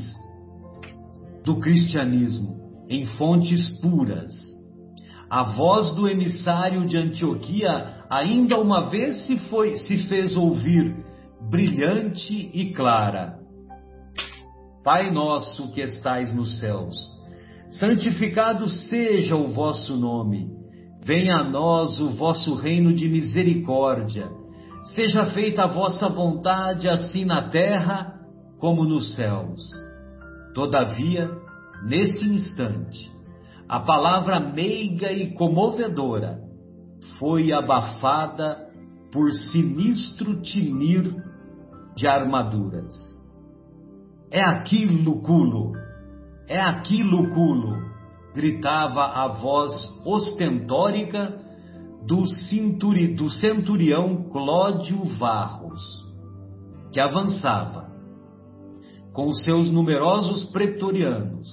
do 1.46 1.60
cristianismo 1.60 2.56
em 2.90 3.06
fontes 3.18 3.70
puras. 3.80 4.34
A 5.30 5.44
voz 5.44 5.94
do 5.96 6.08
emissário 6.08 6.86
de 6.86 6.98
Antioquia 6.98 8.04
ainda 8.10 8.60
uma 8.60 8.90
vez 8.90 9.26
se, 9.26 9.38
foi, 9.50 9.78
se 9.78 10.08
fez 10.08 10.36
ouvir 10.36 10.96
brilhante 11.50 12.50
e 12.54 12.74
clara. 12.74 13.40
Pai 14.84 15.12
nosso 15.12 15.72
que 15.74 15.82
estais 15.82 16.34
nos 16.36 16.60
céus, 16.60 16.96
santificado 17.72 18.68
seja 18.68 19.36
o 19.36 19.48
vosso 19.48 19.98
nome. 19.98 20.48
Venha 21.04 21.38
a 21.38 21.50
nós 21.50 22.00
o 22.00 22.12
vosso 22.12 22.56
reino 22.56 22.94
de 22.94 23.08
misericórdia. 23.08 24.30
Seja 24.96 25.26
feita 25.26 25.64
a 25.64 25.68
vossa 25.68 26.08
vontade, 26.08 26.88
assim 26.88 27.26
na 27.26 27.50
terra 27.50 28.14
como 28.60 28.84
nos 28.84 29.16
céus. 29.16 29.85
Todavia, 30.56 31.30
nesse 31.84 32.26
instante, 32.26 33.12
a 33.68 33.82
palavra 33.82 34.40
meiga 34.40 35.12
e 35.12 35.34
comovedora 35.34 36.40
foi 37.20 37.52
abafada 37.52 38.70
por 39.12 39.30
sinistro 39.32 40.42
tinir 40.42 41.14
de 41.94 42.08
armaduras. 42.08 42.94
É 44.32 44.42
aqui, 44.42 44.86
Luculo! 44.86 45.74
É 46.48 46.62
aqui, 46.62 47.04
Luculo! 47.04 47.94
gritava 48.34 49.02
a 49.02 49.28
voz 49.28 49.74
ostentórica 50.06 51.38
do, 52.06 52.26
cinturi, 52.28 53.14
do 53.14 53.30
centurião 53.30 54.30
Clódio 54.30 55.04
Varros, 55.18 55.82
que 56.94 57.00
avançava 57.00 57.95
com 59.16 59.32
seus 59.34 59.72
numerosos 59.72 60.46
pretorianos 60.52 61.48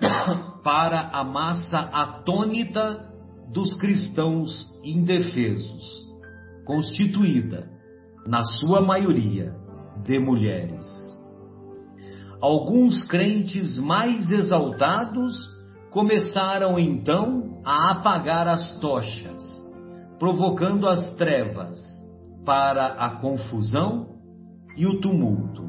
para 0.64 1.10
a 1.10 1.22
massa 1.22 1.78
atônita 1.78 3.06
dos 3.52 3.74
cristãos 3.74 4.50
indefesos, 4.82 6.04
constituída 6.64 7.70
na 8.26 8.42
sua 8.42 8.80
maioria, 8.80 9.54
de 10.04 10.18
mulheres. 10.18 10.84
Alguns 12.40 13.02
crentes 13.08 13.78
mais 13.78 14.30
exaltados 14.30 15.34
começaram 15.90 16.78
então 16.78 17.60
a 17.64 17.92
apagar 17.92 18.46
as 18.46 18.78
tochas, 18.78 19.42
provocando 20.18 20.88
as 20.88 21.14
trevas 21.16 21.78
para 22.44 22.86
a 22.94 23.20
confusão 23.20 24.16
e 24.76 24.86
o 24.86 25.00
tumulto. 25.00 25.65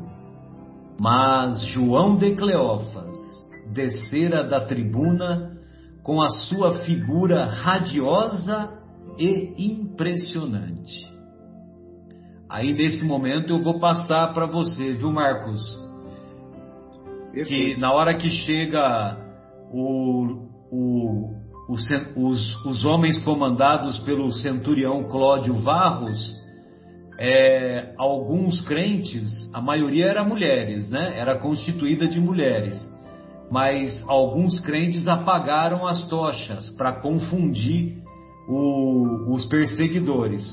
Mas 1.00 1.62
João 1.68 2.18
de 2.18 2.36
Cleófas 2.36 3.16
descera 3.72 4.44
da 4.44 4.62
tribuna 4.62 5.58
com 6.04 6.22
a 6.22 6.30
sua 6.30 6.80
figura 6.86 7.46
radiosa 7.46 8.72
e 9.20 9.72
impressionante. 9.72 11.06
Aí 12.50 12.74
nesse 12.74 13.06
momento 13.06 13.54
eu 13.54 13.60
vou 13.60 13.80
passar 13.80 14.34
para 14.34 14.46
você, 14.46 14.94
viu, 14.94 15.12
Marcos? 15.12 15.62
Que 17.46 17.78
na 17.78 17.92
hora 17.92 18.16
que 18.16 18.30
chega 18.30 19.18
o, 19.72 20.48
o, 20.72 21.36
o, 21.68 21.74
os, 21.74 22.66
os 22.66 22.86
homens 22.86 23.22
comandados 23.24 24.00
pelo 24.00 24.32
centurião 24.32 25.04
Cláudio 25.04 25.56
Varros, 25.56 26.18
é, 27.20 27.94
alguns 27.98 28.62
crentes, 28.62 29.50
a 29.54 29.62
maioria 29.62 30.06
era 30.06 30.24
mulheres, 30.24 30.90
né? 30.90 31.20
Era 31.20 31.40
constituída 31.40 32.08
de 32.08 32.20
mulheres. 32.20 32.78
Mas 33.50 34.04
alguns 34.08 34.60
crentes 34.60 35.08
apagaram 35.08 35.88
as 35.88 36.08
tochas 36.10 36.70
para 36.72 37.02
confundir 37.02 37.98
o, 38.48 39.34
os 39.34 39.46
perseguidores. 39.46 40.46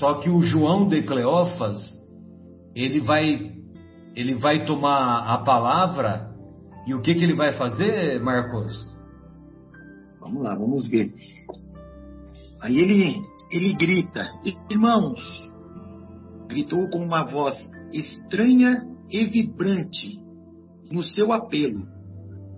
Só 0.00 0.14
que 0.14 0.28
o 0.28 0.40
João 0.40 0.88
de 0.88 1.02
Cleófas, 1.02 1.78
ele 2.74 3.00
vai, 3.00 3.52
ele 4.16 4.34
vai 4.34 4.64
tomar 4.64 5.24
a 5.28 5.38
palavra 5.38 6.34
e 6.86 6.94
o 6.94 7.00
que, 7.00 7.14
que 7.14 7.22
ele 7.22 7.34
vai 7.34 7.52
fazer, 7.52 8.20
Marcos? 8.20 8.74
Vamos 10.20 10.42
lá, 10.42 10.56
vamos 10.56 10.88
ver. 10.88 11.12
Aí 12.60 12.76
ele, 12.76 13.22
ele 13.52 13.74
grita, 13.74 14.26
irmãos, 14.68 15.55
gritou 16.46 16.88
com 16.90 16.98
uma 16.98 17.24
voz 17.24 17.56
estranha 17.92 18.86
e 19.10 19.24
vibrante 19.24 20.20
no 20.90 21.02
seu 21.02 21.32
apelo, 21.32 21.86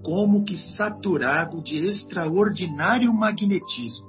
como 0.04 0.44
que 0.44 0.56
saturado 0.76 1.62
de 1.62 1.86
extraordinário 1.86 3.12
magnetismo. 3.12 4.08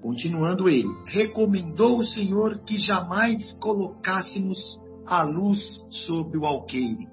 Continuando 0.00 0.68
ele, 0.68 0.88
recomendou 1.06 1.98
o 1.98 2.04
Senhor 2.04 2.60
que 2.64 2.78
jamais 2.78 3.52
colocássemos 3.60 4.58
a 5.06 5.22
luz 5.22 5.60
sobre 6.06 6.38
o 6.38 6.46
alqueire. 6.46 7.08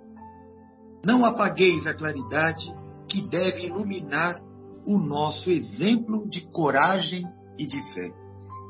Não 1.04 1.26
apagueis 1.26 1.86
a 1.88 1.94
claridade 1.94 2.66
que 3.10 3.22
deve 3.28 3.68
iluminar 3.68 4.42
o 4.86 5.00
nosso 5.00 5.50
exemplo 5.50 6.28
de 6.30 6.42
coragem 6.52 7.26
e 7.58 7.66
de 7.66 7.82
fé. 7.94 8.25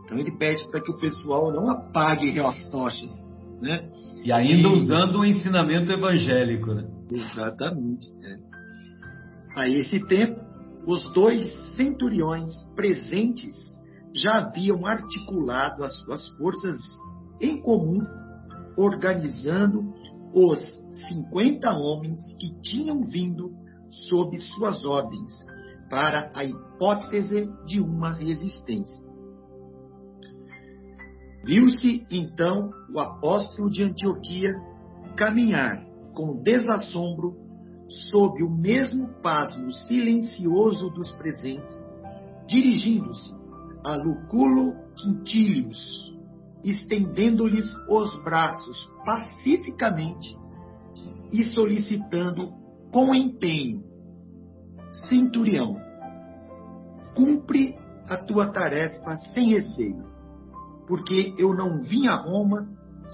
Então 0.06 0.18
ele 0.20 0.32
pede 0.32 0.70
para 0.70 0.82
que 0.82 0.92
o 0.92 0.98
pessoal 0.98 1.52
não 1.52 1.70
apague 1.70 2.40
as 2.40 2.64
tochas, 2.70 3.12
né? 3.60 3.90
E 4.24 4.32
ainda 4.32 4.68
e... 4.68 4.74
usando 4.74 5.20
o 5.20 5.26
ensinamento 5.26 5.92
evangélico, 5.92 6.74
né? 6.74 6.88
Exatamente. 7.12 8.08
É. 8.24 8.38
A 9.58 9.68
esse 9.68 10.06
tempo, 10.08 10.42
os 10.88 11.12
dois 11.14 11.52
centuriões 11.76 12.52
presentes 12.76 13.56
já 14.16 14.38
haviam 14.38 14.86
articulado 14.86 15.84
as 15.84 15.98
suas 16.04 16.28
forças 16.38 16.78
em 17.42 17.62
comum, 17.62 18.00
organizando 18.78 19.94
os 20.34 20.62
50 21.08 21.72
homens 21.74 22.22
que 22.40 22.62
tinham 22.62 23.04
vindo 23.06 23.52
sob 24.10 24.40
suas 24.40 24.84
ordens 24.86 25.32
para 25.90 26.32
a 26.36 26.44
hipótese 26.44 27.50
de 27.66 27.80
uma 27.80 28.14
resistência. 28.14 29.05
Viu-se 31.46 32.08
então 32.10 32.72
o 32.92 33.00
apóstolo 33.00 33.70
de 33.70 33.84
Antioquia 33.84 34.52
caminhar 35.16 35.80
com 36.16 36.42
desassombro 36.42 37.36
sob 38.10 38.44
o 38.44 38.50
mesmo 38.50 39.10
pasmo 39.22 39.72
silencioso 39.72 40.90
dos 40.90 41.12
presentes, 41.12 41.76
dirigindo-se 42.48 43.32
a 43.86 43.96
Luculo 43.96 44.74
Quintilius, 44.96 46.18
estendendo-lhes 46.64 47.72
os 47.88 48.24
braços 48.24 48.90
pacificamente 49.06 50.36
e 51.32 51.44
solicitando 51.44 52.52
com 52.92 53.14
empenho: 53.14 53.84
Centurião, 55.08 55.78
cumpre 57.16 57.78
a 58.10 58.18
tua 58.18 58.52
tarefa 58.52 59.16
sem 59.32 59.50
receio 59.50 60.15
porque 60.88 61.34
eu 61.38 61.54
não 61.54 61.82
vim 61.82 62.08
a 62.08 62.16
Roma 62.16 62.68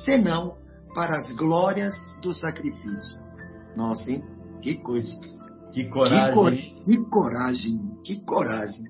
senão 0.06 0.58
para 0.94 1.18
as 1.18 1.32
glórias 1.36 1.94
do 2.22 2.34
sacrifício. 2.34 3.20
Nossa, 3.75 4.12
hein? 4.12 4.24
Que 4.62 4.75
coisa. 4.75 5.18
Que 5.74 5.90
coragem. 5.90 6.84
Que, 6.84 6.98
que 6.98 7.10
coragem, 7.10 7.80
que 8.04 8.25
coragem. 8.25 8.86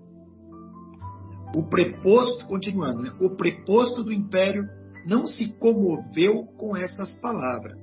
O 1.55 1.63
preposto, 1.63 2.47
continuando, 2.47 3.03
né? 3.03 3.11
o 3.21 3.35
preposto 3.35 4.03
do 4.03 4.11
império 4.11 4.67
não 5.05 5.27
se 5.27 5.53
comoveu 5.57 6.45
com 6.57 6.75
essas 6.75 7.13
palavras. 7.19 7.81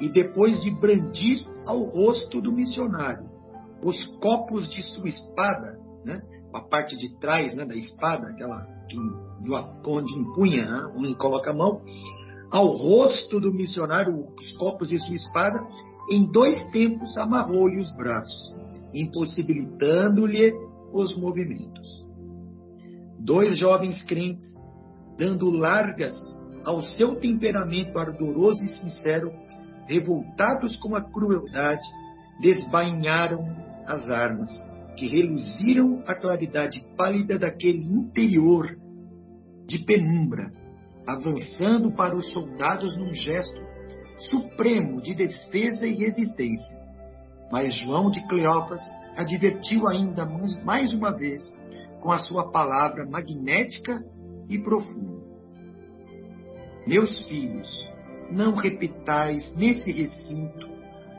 E 0.00 0.10
depois 0.10 0.60
de 0.60 0.70
brandir 0.70 1.46
ao 1.64 1.82
rosto 1.84 2.40
do 2.40 2.52
missionário 2.52 3.26
os 3.82 4.04
copos 4.18 4.68
de 4.70 4.82
sua 4.82 5.08
espada, 5.08 5.78
né? 6.04 6.20
A 6.56 6.60
parte 6.60 6.96
de 6.96 7.18
trás 7.18 7.54
né, 7.54 7.64
da 7.64 7.76
espada, 7.76 8.28
aquela 8.28 8.66
que 8.88 8.96
onde 9.86 10.18
empunha, 10.18 10.64
né, 10.64 10.92
onde 10.96 11.14
coloca 11.16 11.50
a 11.50 11.54
mão, 11.54 11.82
ao 12.50 12.68
rosto 12.68 13.40
do 13.40 13.52
missionário 13.52 14.26
os 14.38 14.52
copos 14.56 14.88
de 14.88 14.98
sua 14.98 15.16
espada, 15.16 15.60
em 16.10 16.30
dois 16.30 16.70
tempos 16.70 17.16
amarrou-lhe 17.16 17.78
os 17.78 17.94
braços, 17.96 18.54
impossibilitando-lhe 18.94 20.52
os 20.92 21.16
movimentos. 21.16 22.06
Dois 23.18 23.58
jovens 23.58 24.02
crentes, 24.04 24.46
dando 25.18 25.50
largas 25.50 26.16
ao 26.64 26.82
seu 26.82 27.16
temperamento 27.16 27.98
ardoroso 27.98 28.62
e 28.64 28.68
sincero, 28.68 29.32
revoltados 29.88 30.76
com 30.78 30.94
a 30.94 31.02
crueldade, 31.02 31.86
desbainharam 32.40 33.44
as 33.86 34.08
armas, 34.08 34.50
que 34.96 35.06
reluziram 35.06 36.02
a 36.06 36.14
claridade 36.14 36.84
pálida 36.96 37.38
daquele 37.38 37.82
interior 37.82 38.76
de 39.66 39.78
penumbra, 39.80 40.50
avançando 41.06 41.92
para 41.92 42.16
os 42.16 42.32
soldados 42.32 42.96
num 42.96 43.12
gesto 43.12 43.60
supremo 44.18 45.00
de 45.00 45.14
defesa 45.14 45.86
e 45.86 45.94
resistência. 45.94 46.78
Mas 47.52 47.74
João 47.74 48.10
de 48.10 48.26
Cleófas 48.26 48.80
advertiu 49.16 49.86
ainda 49.86 50.26
mais 50.64 50.92
uma 50.94 51.12
vez 51.12 51.42
com 52.00 52.10
a 52.10 52.18
sua 52.18 52.50
palavra 52.50 53.06
magnética 53.06 54.02
e 54.48 54.58
profunda. 54.58 55.24
Meus 56.86 57.26
filhos, 57.26 57.68
não 58.30 58.54
repitais 58.54 59.54
nesse 59.56 59.90
recinto 59.90 60.68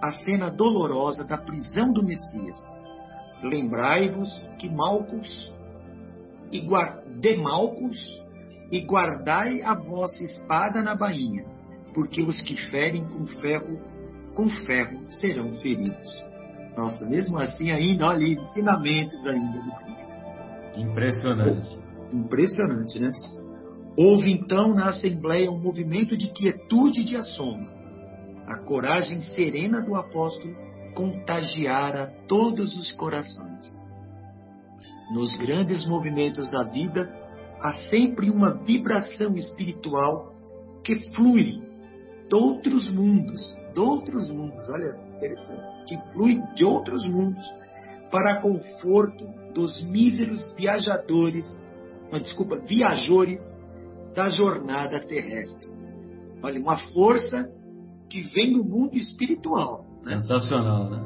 a 0.01 0.11
cena 0.11 0.49
dolorosa 0.49 1.25
da 1.25 1.37
prisão 1.37 1.91
do 1.91 2.03
Messias. 2.03 2.57
Lembrai-vos 3.43 4.29
que 4.57 4.69
Malcos 4.69 5.55
e 6.51 6.65
Demalcos 7.19 8.21
e 8.71 8.81
guardai 8.81 9.61
a 9.61 9.73
vossa 9.75 10.23
espada 10.23 10.81
na 10.81 10.95
bainha, 10.95 11.45
porque 11.93 12.21
os 12.21 12.41
que 12.41 12.55
ferem 12.69 13.05
com 13.05 13.25
ferro, 13.27 13.79
com 14.35 14.49
ferro 14.49 14.99
serão 15.09 15.53
feridos. 15.55 16.25
Nossa, 16.75 17.05
mesmo 17.05 17.37
assim 17.37 17.71
ainda, 17.71 18.07
olha, 18.07 18.25
ensinamentos 18.25 19.25
ainda 19.25 19.61
do 19.61 19.71
Cristo. 19.71 20.17
Impressionante. 20.75 21.77
Impressionante, 22.13 22.99
né? 22.99 23.11
Houve 23.97 24.31
então 24.31 24.75
na 24.75 24.89
Assembleia 24.89 25.49
um 25.49 25.59
movimento 25.59 26.15
de 26.15 26.31
quietude 26.31 27.01
e 27.01 27.03
de 27.03 27.15
assombro. 27.15 27.67
A 28.45 28.57
coragem 28.59 29.21
serena 29.21 29.81
do 29.81 29.95
apóstolo 29.95 30.55
contagiara 30.97 32.11
todos 32.27 32.75
os 32.75 32.91
corações. 32.93 33.65
Nos 35.13 35.37
grandes 35.37 35.85
movimentos 35.85 36.49
da 36.49 36.63
vida, 36.63 37.07
há 37.61 37.71
sempre 37.87 38.31
uma 38.31 38.55
vibração 38.63 39.35
espiritual 39.35 40.33
que 40.83 41.13
flui 41.13 41.61
de 42.27 42.35
outros 42.35 42.91
mundos, 42.91 43.55
de 43.75 43.79
outros 43.79 44.31
mundos, 44.31 44.67
olha, 44.69 44.97
interessante, 45.15 45.85
que 45.87 45.97
flui 46.13 46.41
de 46.55 46.65
outros 46.65 47.07
mundos 47.07 47.45
para 48.09 48.41
conforto 48.41 49.23
dos 49.53 49.83
míseros 49.83 50.51
viajadores, 50.57 51.45
não, 52.11 52.19
desculpa, 52.19 52.57
viajores 52.57 53.39
da 54.15 54.31
jornada 54.31 54.99
terrestre. 54.99 55.69
Olha, 56.41 56.59
uma 56.59 56.77
força 56.91 57.51
que 58.09 58.23
vem 58.23 58.53
do 58.53 58.65
mundo 58.65 58.97
espiritual. 58.97 59.86
Né? 60.07 60.21
Sensacional, 60.21 60.89
né? 60.89 61.03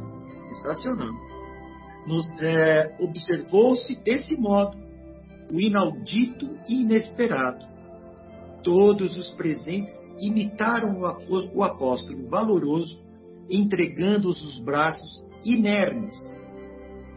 Sensacional. 0.50 1.14
É, 2.42 2.96
Observou-se 3.00 3.96
desse 4.04 4.40
modo 4.40 4.78
o 5.52 5.60
inaudito 5.60 6.48
e 6.68 6.82
inesperado. 6.82 7.66
Todos 8.64 9.18
os 9.18 9.32
presentes 9.32 9.94
imitaram 10.20 11.00
o 11.54 11.64
apóstolo 11.64 12.28
valoroso, 12.28 13.02
entregando-os 13.50 14.42
os 14.44 14.60
braços 14.60 15.26
inermes 15.44 16.16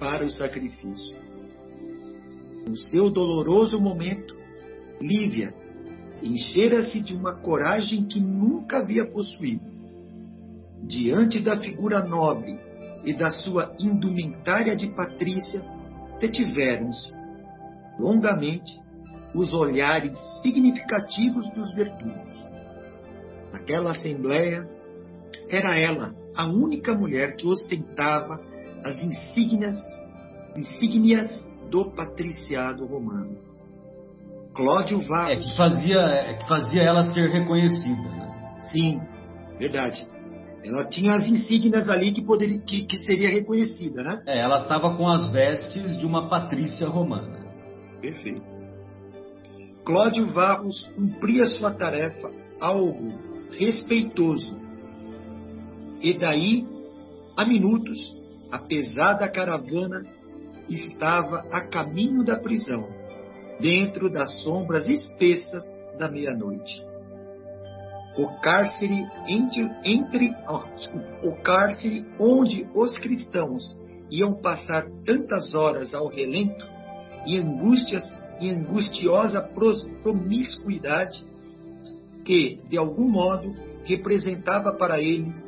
para 0.00 0.24
o 0.24 0.30
sacrifício. 0.30 1.16
No 2.66 2.76
seu 2.76 3.10
doloroso 3.10 3.78
momento, 3.78 4.34
Lívia 5.00 5.54
enchera-se 6.22 7.02
de 7.02 7.14
uma 7.14 7.34
coragem 7.34 8.06
que 8.06 8.18
nunca 8.20 8.78
havia 8.78 9.06
possuído. 9.06 9.73
Diante 10.82 11.40
da 11.40 11.58
figura 11.58 12.04
nobre 12.04 12.58
e 13.04 13.12
da 13.12 13.30
sua 13.30 13.74
indumentária 13.78 14.76
de 14.76 14.88
patrícia, 14.88 15.62
detiveram-se 16.20 17.12
longamente 17.98 18.72
os 19.34 19.52
olhares 19.52 20.16
significativos 20.42 21.50
dos 21.52 21.74
verdudos. 21.74 22.36
Naquela 23.52 23.92
assembleia, 23.92 24.68
era 25.48 25.78
ela 25.78 26.14
a 26.36 26.46
única 26.46 26.94
mulher 26.94 27.36
que 27.36 27.46
ostentava 27.46 28.40
as 28.84 29.00
insígnias, 29.02 29.78
insígnias 30.56 31.30
do 31.70 31.90
patriciado 31.92 32.86
romano. 32.86 33.36
Cláudio 34.54 35.00
Varros. 35.00 35.38
É, 35.38 35.40
que 35.40 35.56
fazia, 35.56 36.00
é, 36.00 36.34
que 36.34 36.48
fazia 36.48 36.82
ela 36.82 37.02
ser 37.12 37.28
reconhecida. 37.28 38.02
Né? 38.02 38.60
Sim, 38.62 39.00
verdade. 39.58 40.06
Ela 40.64 40.86
tinha 40.86 41.14
as 41.14 41.28
insígnias 41.28 41.90
ali 41.90 42.10
que, 42.10 42.22
poderia, 42.22 42.58
que, 42.58 42.86
que 42.86 42.96
seria 43.04 43.28
reconhecida, 43.28 44.02
né? 44.02 44.22
É, 44.26 44.40
ela 44.40 44.62
estava 44.62 44.96
com 44.96 45.06
as 45.06 45.30
vestes 45.30 45.98
de 45.98 46.06
uma 46.06 46.30
patrícia 46.30 46.88
romana. 46.88 47.38
Perfeito. 48.00 48.42
Cláudio 49.84 50.26
Varros 50.32 50.90
cumpria 50.96 51.44
sua 51.44 51.70
tarefa 51.70 52.30
algo 52.58 53.12
respeitoso. 53.50 54.58
E 56.00 56.14
daí, 56.14 56.66
a 57.36 57.44
minutos, 57.44 57.98
a 58.50 58.58
pesada 58.58 59.30
caravana 59.30 60.02
estava 60.66 61.46
a 61.52 61.60
caminho 61.68 62.24
da 62.24 62.36
prisão, 62.36 62.88
dentro 63.60 64.08
das 64.08 64.42
sombras 64.42 64.88
espessas 64.88 65.62
da 65.98 66.10
meia-noite 66.10 66.93
o 68.16 68.28
cárcere 68.40 69.06
entre, 69.26 69.70
entre 69.84 70.34
o 71.22 71.32
cárcere 71.42 72.06
onde 72.18 72.68
os 72.74 72.96
cristãos 72.98 73.78
iam 74.10 74.34
passar 74.34 74.86
tantas 75.04 75.54
horas 75.54 75.92
ao 75.92 76.08
relento 76.08 76.64
e 77.26 77.36
angústias 77.38 78.04
e 78.40 78.50
angustiosa 78.50 79.40
promiscuidade 80.02 81.24
que, 82.24 82.60
de 82.68 82.78
algum 82.78 83.08
modo, 83.08 83.52
representava 83.84 84.72
para 84.74 85.00
eles 85.00 85.40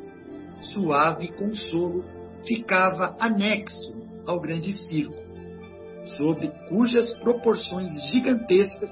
suave 0.73 1.29
consolo, 1.33 2.03
ficava 2.45 3.15
anexo 3.19 3.95
ao 4.25 4.39
grande 4.39 4.73
circo, 4.73 5.15
sobre 6.17 6.49
cujas 6.67 7.13
proporções 7.19 7.89
gigantescas 8.11 8.89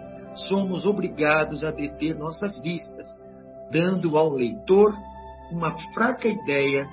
somos 0.47 0.85
obrigados 0.85 1.63
a 1.63 1.71
deter 1.71 2.15
nossas 2.15 2.61
vistas 2.61 3.07
dando 3.71 4.17
ao 4.17 4.29
leitor 4.29 4.93
uma 5.51 5.75
fraca 5.93 6.27
ideia 6.27 6.87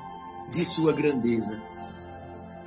de 0.52 0.66
sua 0.74 0.92
grandeza. 0.92 1.60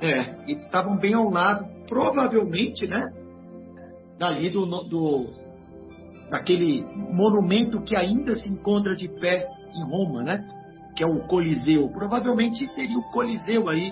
É, 0.00 0.42
eles 0.48 0.64
estavam 0.64 0.96
bem 0.98 1.14
ao 1.14 1.30
lado, 1.30 1.66
provavelmente, 1.86 2.86
né? 2.86 3.12
Dali 4.18 4.50
do, 4.50 4.66
do 4.84 5.46
daquele 6.30 6.84
monumento 6.94 7.82
que 7.82 7.94
ainda 7.94 8.34
se 8.34 8.48
encontra 8.48 8.96
de 8.96 9.08
pé 9.08 9.48
em 9.74 9.84
Roma, 9.84 10.22
né? 10.22 10.44
Que 10.96 11.04
é 11.04 11.06
o 11.06 11.26
Coliseu. 11.26 11.88
Provavelmente 11.90 12.66
seria 12.74 12.98
o 12.98 13.10
Coliseu 13.10 13.68
aí, 13.68 13.90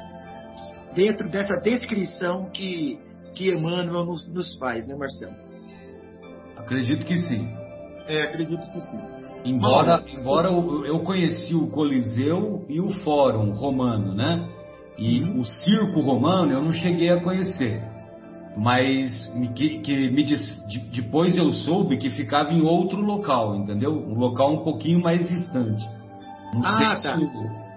dentro 0.94 1.30
dessa 1.30 1.56
descrição 1.60 2.50
que, 2.50 2.98
que 3.34 3.50
Emmanuel 3.50 4.04
nos, 4.04 4.26
nos 4.28 4.56
faz, 4.58 4.86
né, 4.88 4.96
Marcelo? 4.96 5.36
Acredito 6.56 7.04
que 7.04 7.18
sim. 7.18 7.48
É, 8.06 8.22
acredito 8.22 8.70
que 8.70 8.80
sim. 8.80 9.13
Embora, 9.44 10.02
embora 10.08 10.48
eu 10.48 11.00
conheci 11.00 11.54
o 11.54 11.70
Coliseu 11.70 12.64
e 12.68 12.80
o 12.80 12.88
Fórum 13.00 13.52
Romano, 13.52 14.14
né? 14.14 14.48
E 14.96 15.20
uhum. 15.22 15.40
o 15.40 15.44
Circo 15.44 16.00
Romano 16.00 16.52
eu 16.52 16.62
não 16.62 16.72
cheguei 16.72 17.10
a 17.10 17.20
conhecer. 17.20 17.82
Mas 18.56 19.10
que, 19.54 19.80
que 19.80 20.10
me 20.10 20.24
depois 20.92 21.36
eu 21.36 21.52
soube 21.52 21.98
que 21.98 22.08
ficava 22.08 22.52
em 22.52 22.62
outro 22.62 23.00
local, 23.00 23.56
entendeu? 23.56 23.92
Um 23.92 24.14
local 24.14 24.54
um 24.54 24.64
pouquinho 24.64 25.02
mais 25.02 25.26
distante. 25.26 25.84
Não 26.54 26.64
ah, 26.64 26.96
sei 26.96 27.10
tá. 27.10 27.18
Se, 27.18 27.30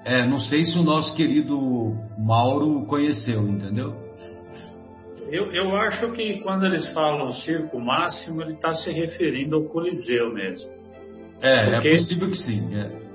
é, 0.05 0.27
não 0.27 0.39
sei 0.39 0.63
se 0.63 0.77
o 0.77 0.83
nosso 0.83 1.15
querido 1.15 1.97
Mauro 2.17 2.85
conheceu, 2.85 3.41
entendeu? 3.41 3.93
Eu, 5.29 5.51
eu 5.51 5.75
acho 5.75 6.13
que 6.13 6.39
quando 6.41 6.65
eles 6.65 6.87
falam 6.93 7.31
circo 7.31 7.79
máximo, 7.79 8.41
ele 8.41 8.53
está 8.53 8.71
se 8.73 8.91
referindo 8.91 9.57
ao 9.57 9.63
Coliseu 9.63 10.33
mesmo. 10.33 10.76
É, 11.41 11.69
é 11.69 11.71
porque, 11.71 11.87
é 11.87 11.91
possível 11.91 12.29
que 12.29 12.37
sim. 12.37 12.75
É. 12.75 13.07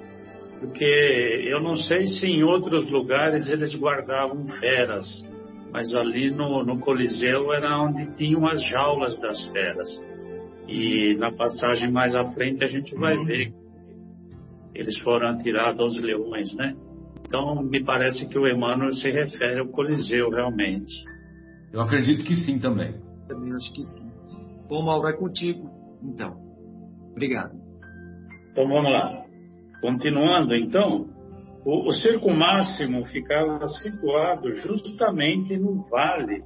Porque 0.61 0.85
eu 1.49 1.61
não 1.61 1.75
sei 1.75 2.07
se 2.07 2.27
em 2.27 2.43
outros 2.45 2.89
lugares 2.91 3.51
eles 3.51 3.75
guardavam 3.75 4.47
feras, 4.61 5.05
mas 5.73 5.93
ali 5.95 6.31
no, 6.31 6.65
no 6.65 6.79
Coliseu 6.79 7.53
era 7.53 7.81
onde 7.81 8.15
tinham 8.15 8.47
as 8.47 8.63
jaulas 8.69 9.19
das 9.21 9.45
feras. 9.49 9.89
E 10.69 11.17
na 11.19 11.33
passagem 11.33 11.91
mais 11.91 12.15
à 12.15 12.25
frente 12.33 12.63
a 12.63 12.69
gente 12.69 12.95
vai 12.95 13.17
uhum. 13.17 13.25
ver 13.25 13.53
eles 14.75 14.99
foram 15.01 15.29
atirados 15.29 15.81
aos 15.81 15.99
leões, 15.99 16.55
né? 16.57 16.75
Então 17.27 17.63
me 17.63 17.83
parece 17.85 18.29
que 18.29 18.39
o 18.39 18.47
Emmanuel 18.47 18.93
se 18.93 19.11
refere 19.11 19.61
ao 19.61 19.69
Coliseu 19.69 20.31
realmente. 20.31 20.93
Eu 21.73 21.81
acredito 21.81 22.25
que 22.25 22.37
sim 22.37 22.59
também. 22.59 22.95
Também 23.29 23.55
acho 23.55 23.73
que 23.73 23.83
sim. 23.83 24.11
Bom, 24.69 24.85
Mauro, 24.85 25.03
vai 25.03 25.17
contigo, 25.17 25.69
então. 26.03 26.37
Obrigado. 27.11 27.62
Então 28.53 28.69
vamos 28.69 28.93
lá. 28.93 29.25
Continuando, 29.81 30.55
então, 30.55 31.07
o, 31.65 31.89
o 31.89 31.93
cerco 31.93 32.31
máximo 32.31 33.05
ficava 33.07 33.67
situado 33.67 34.55
justamente 34.57 35.57
no 35.57 35.89
vale 35.89 36.43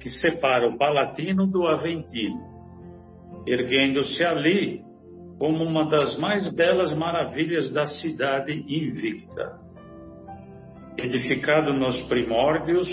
que 0.00 0.08
separa 0.08 0.68
o 0.68 0.76
Palatino 0.76 1.46
do 1.46 1.66
Aventino, 1.66 2.40
erguendo-se 3.46 4.24
ali 4.24 4.82
como 5.38 5.62
uma 5.62 5.88
das 5.88 6.18
mais 6.18 6.52
belas 6.52 6.96
maravilhas 6.96 7.72
da 7.72 7.84
cidade 7.84 8.52
invicta. 8.52 9.60
Edificado 10.96 11.72
nos 11.72 12.00
primórdios, 12.08 12.88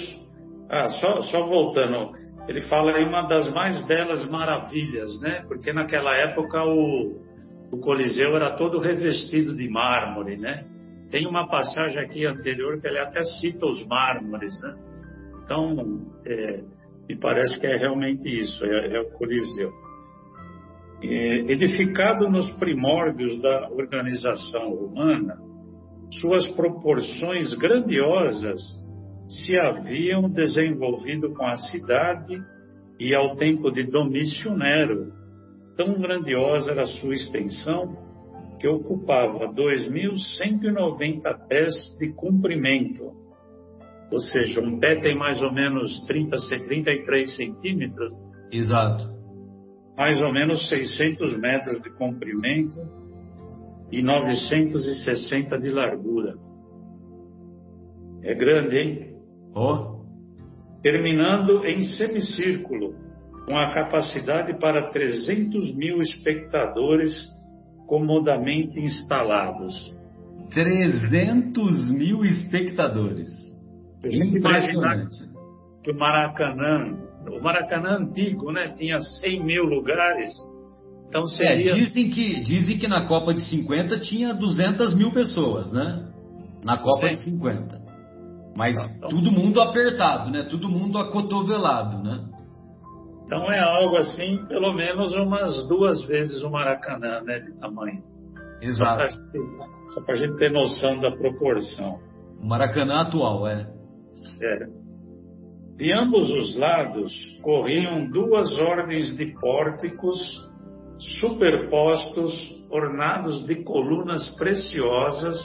ah, 0.69 0.87
só, 0.87 1.21
só 1.23 1.45
voltando, 1.47 2.11
ele 2.47 2.61
fala 2.61 2.99
em 2.99 3.07
uma 3.07 3.23
das 3.23 3.53
mais 3.53 3.85
belas 3.87 4.29
maravilhas, 4.29 5.09
né? 5.21 5.43
Porque 5.47 5.71
naquela 5.71 6.15
época 6.15 6.63
o, 6.63 7.28
o 7.71 7.77
Coliseu 7.77 8.35
era 8.35 8.55
todo 8.57 8.79
revestido 8.79 9.55
de 9.55 9.69
mármore, 9.69 10.37
né? 10.37 10.65
Tem 11.11 11.27
uma 11.27 11.47
passagem 11.47 11.99
aqui 11.99 12.25
anterior 12.25 12.79
que 12.79 12.87
ele 12.87 12.99
até 12.99 13.21
cita 13.39 13.65
os 13.65 13.85
mármores, 13.87 14.51
né? 14.61 14.75
Então, 15.43 16.01
é, 16.25 16.63
me 17.07 17.17
parece 17.19 17.59
que 17.59 17.65
é 17.65 17.77
realmente 17.77 18.29
isso, 18.29 18.63
é, 18.65 18.95
é 18.95 19.01
o 19.01 19.11
Coliseu. 19.11 19.71
É, 21.01 21.51
edificado 21.51 22.29
nos 22.29 22.49
primórdios 22.57 23.41
da 23.41 23.69
organização 23.71 24.75
romana, 24.75 25.37
suas 26.19 26.47
proporções 26.55 27.53
grandiosas 27.55 28.59
se 29.45 29.57
haviam 29.57 30.29
desenvolvido 30.29 31.33
com 31.33 31.45
a 31.45 31.55
cidade 31.55 32.41
e 32.99 33.13
ao 33.15 33.35
tempo 33.35 33.71
de 33.71 33.83
Domício 33.83 34.55
Nero, 34.57 35.18
Tão 35.79 35.97
grandiosa 35.97 36.71
era 36.71 36.81
a 36.81 36.85
sua 36.85 37.13
extensão 37.13 37.95
que 38.59 38.67
ocupava 38.67 39.47
2.190 39.47 41.47
pés 41.47 41.73
de 41.97 42.11
comprimento. 42.11 43.13
Ou 44.11 44.19
seja, 44.19 44.59
um 44.59 44.77
pé 44.77 44.99
tem 44.99 45.17
mais 45.17 45.41
ou 45.41 45.53
menos 45.53 46.05
30, 46.05 46.35
33 46.67 47.33
centímetros. 47.33 48.13
Exato. 48.51 49.07
Mais 49.97 50.21
ou 50.21 50.33
menos 50.33 50.67
600 50.67 51.39
metros 51.39 51.81
de 51.81 51.89
comprimento 51.91 52.77
e 53.89 54.01
960 54.01 55.57
de 55.59 55.69
largura. 55.69 56.35
É 58.21 58.35
grande, 58.35 58.77
hein? 58.77 59.15
Oh. 59.55 60.01
Terminando 60.83 61.65
em 61.65 61.83
semicírculo, 61.83 62.95
com 63.49 63.57
a 63.57 63.71
capacidade 63.71 64.59
para 64.59 64.91
300 64.91 65.75
mil 65.75 65.99
espectadores 66.01 67.11
comodamente 67.87 68.79
instalados. 68.79 69.73
300 70.51 71.91
mil 71.97 72.23
espectadores. 72.23 73.27
Impressionante. 74.05 75.15
Que 75.83 75.89
o 75.89 75.97
Maracanã, 75.97 76.95
o 77.27 77.41
Maracanã 77.41 77.97
antigo, 77.97 78.51
né, 78.51 78.71
tinha 78.77 78.99
100 78.99 79.43
mil 79.43 79.63
lugares. 79.63 80.29
Então 81.07 81.23
é, 81.23 81.25
seria... 81.25 81.71
É, 81.71 81.73
dizem, 81.73 82.11
que, 82.11 82.41
dizem 82.41 82.77
que 82.77 82.87
na 82.87 83.07
Copa 83.07 83.33
de 83.33 83.41
50 83.41 83.99
tinha 84.01 84.31
200 84.31 84.93
mil 84.93 85.11
pessoas, 85.11 85.71
né? 85.71 86.07
Na 86.63 86.77
Copa 86.77 87.07
Sim. 87.07 87.13
de 87.13 87.23
50. 87.23 87.81
Mas 88.55 88.75
então... 88.95 89.09
todo 89.09 89.31
mundo 89.31 89.59
apertado, 89.59 90.29
né? 90.29 90.43
Todo 90.43 90.69
mundo 90.69 90.99
acotovelado, 90.99 92.03
né? 92.03 92.29
Então 93.29 93.45
é 93.51 93.59
algo 93.59 93.95
assim, 93.95 94.43
pelo 94.47 94.73
menos 94.73 95.13
umas 95.13 95.67
duas 95.67 96.03
vezes 96.07 96.41
o 96.41 96.49
Maracanã, 96.49 97.21
né, 97.21 97.37
de 97.37 97.59
tamanho. 97.59 98.01
Exato. 98.59 99.03
Só 99.93 100.01
para 100.01 100.15
a 100.15 100.17
gente 100.17 100.35
ter 100.39 100.51
noção 100.51 100.99
da 100.99 101.11
proporção. 101.11 101.99
O 102.41 102.47
Maracanã 102.47 103.01
atual, 103.01 103.47
é. 103.47 103.71
É. 104.41 104.65
De 105.77 105.93
ambos 105.93 106.27
os 106.31 106.57
lados 106.57 107.13
corriam 107.43 108.09
duas 108.09 108.51
ordens 108.57 109.15
de 109.15 109.27
pórticos 109.39 110.17
superpostos, 111.19 112.33
ornados 112.71 113.45
de 113.45 113.63
colunas 113.63 114.35
preciosas 114.37 115.35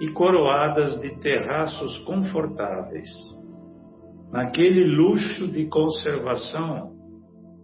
e 0.00 0.08
coroadas 0.08 1.00
de 1.00 1.20
terraços 1.20 1.98
confortáveis. 1.98 3.08
Naquele 4.32 4.96
luxo 4.96 5.46
de 5.46 5.66
conservação, 5.68 6.91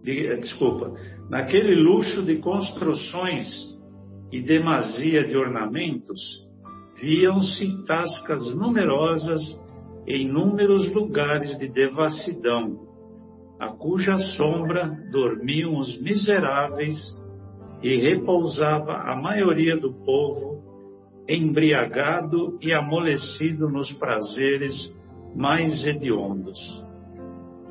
de, 0.03 0.35
desculpa, 0.37 0.93
Naquele 1.29 1.75
luxo 1.75 2.23
de 2.23 2.37
construções 2.37 3.45
e 4.31 4.41
demasia 4.41 5.23
de 5.23 5.37
ornamentos, 5.37 6.19
viam-se 6.99 7.85
tascas 7.85 8.51
numerosas 8.55 9.39
em 10.07 10.25
inúmeros 10.25 10.91
lugares 10.91 11.55
de 11.59 11.67
devassidão, 11.67 12.79
a 13.59 13.67
cuja 13.67 14.17
sombra 14.35 14.89
dormiam 15.11 15.77
os 15.77 16.01
miseráveis 16.01 16.97
e 17.83 17.95
repousava 17.97 18.93
a 18.93 19.15
maioria 19.15 19.77
do 19.77 19.93
povo, 20.03 20.63
embriagado 21.27 22.57
e 22.59 22.73
amolecido 22.73 23.69
nos 23.69 23.91
prazeres 23.93 24.73
mais 25.35 25.85
hediondos. 25.85 26.57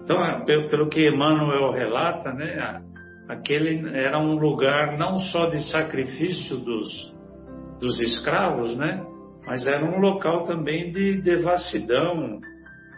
Então, 0.09 0.25
é, 0.25 0.43
pelo 0.71 0.89
que 0.89 1.07
Emmanuel 1.07 1.71
relata, 1.71 2.33
né, 2.33 2.81
aquele 3.29 3.95
era 3.95 4.19
um 4.19 4.39
lugar 4.39 4.97
não 4.97 5.19
só 5.19 5.51
de 5.51 5.71
sacrifício 5.71 6.57
dos, 6.57 7.15
dos 7.79 8.01
escravos, 8.01 8.75
né, 8.79 9.05
mas 9.47 9.67
era 9.67 9.85
um 9.85 10.01
local 10.01 10.45
também 10.45 10.91
de 10.93 11.21
devassidão, 11.21 12.41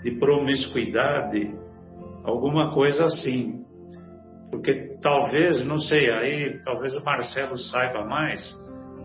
de 0.05 0.13
promiscuidade, 0.21 1.53
alguma 2.23 2.73
coisa 2.73 3.07
assim. 3.07 3.65
Porque 4.53 4.97
talvez, 5.03 5.67
não 5.67 5.79
sei, 5.79 6.13
aí 6.13 6.61
talvez 6.65 6.95
o 6.95 7.05
Marcelo 7.05 7.57
saiba 7.57 8.05
mais, 8.05 8.41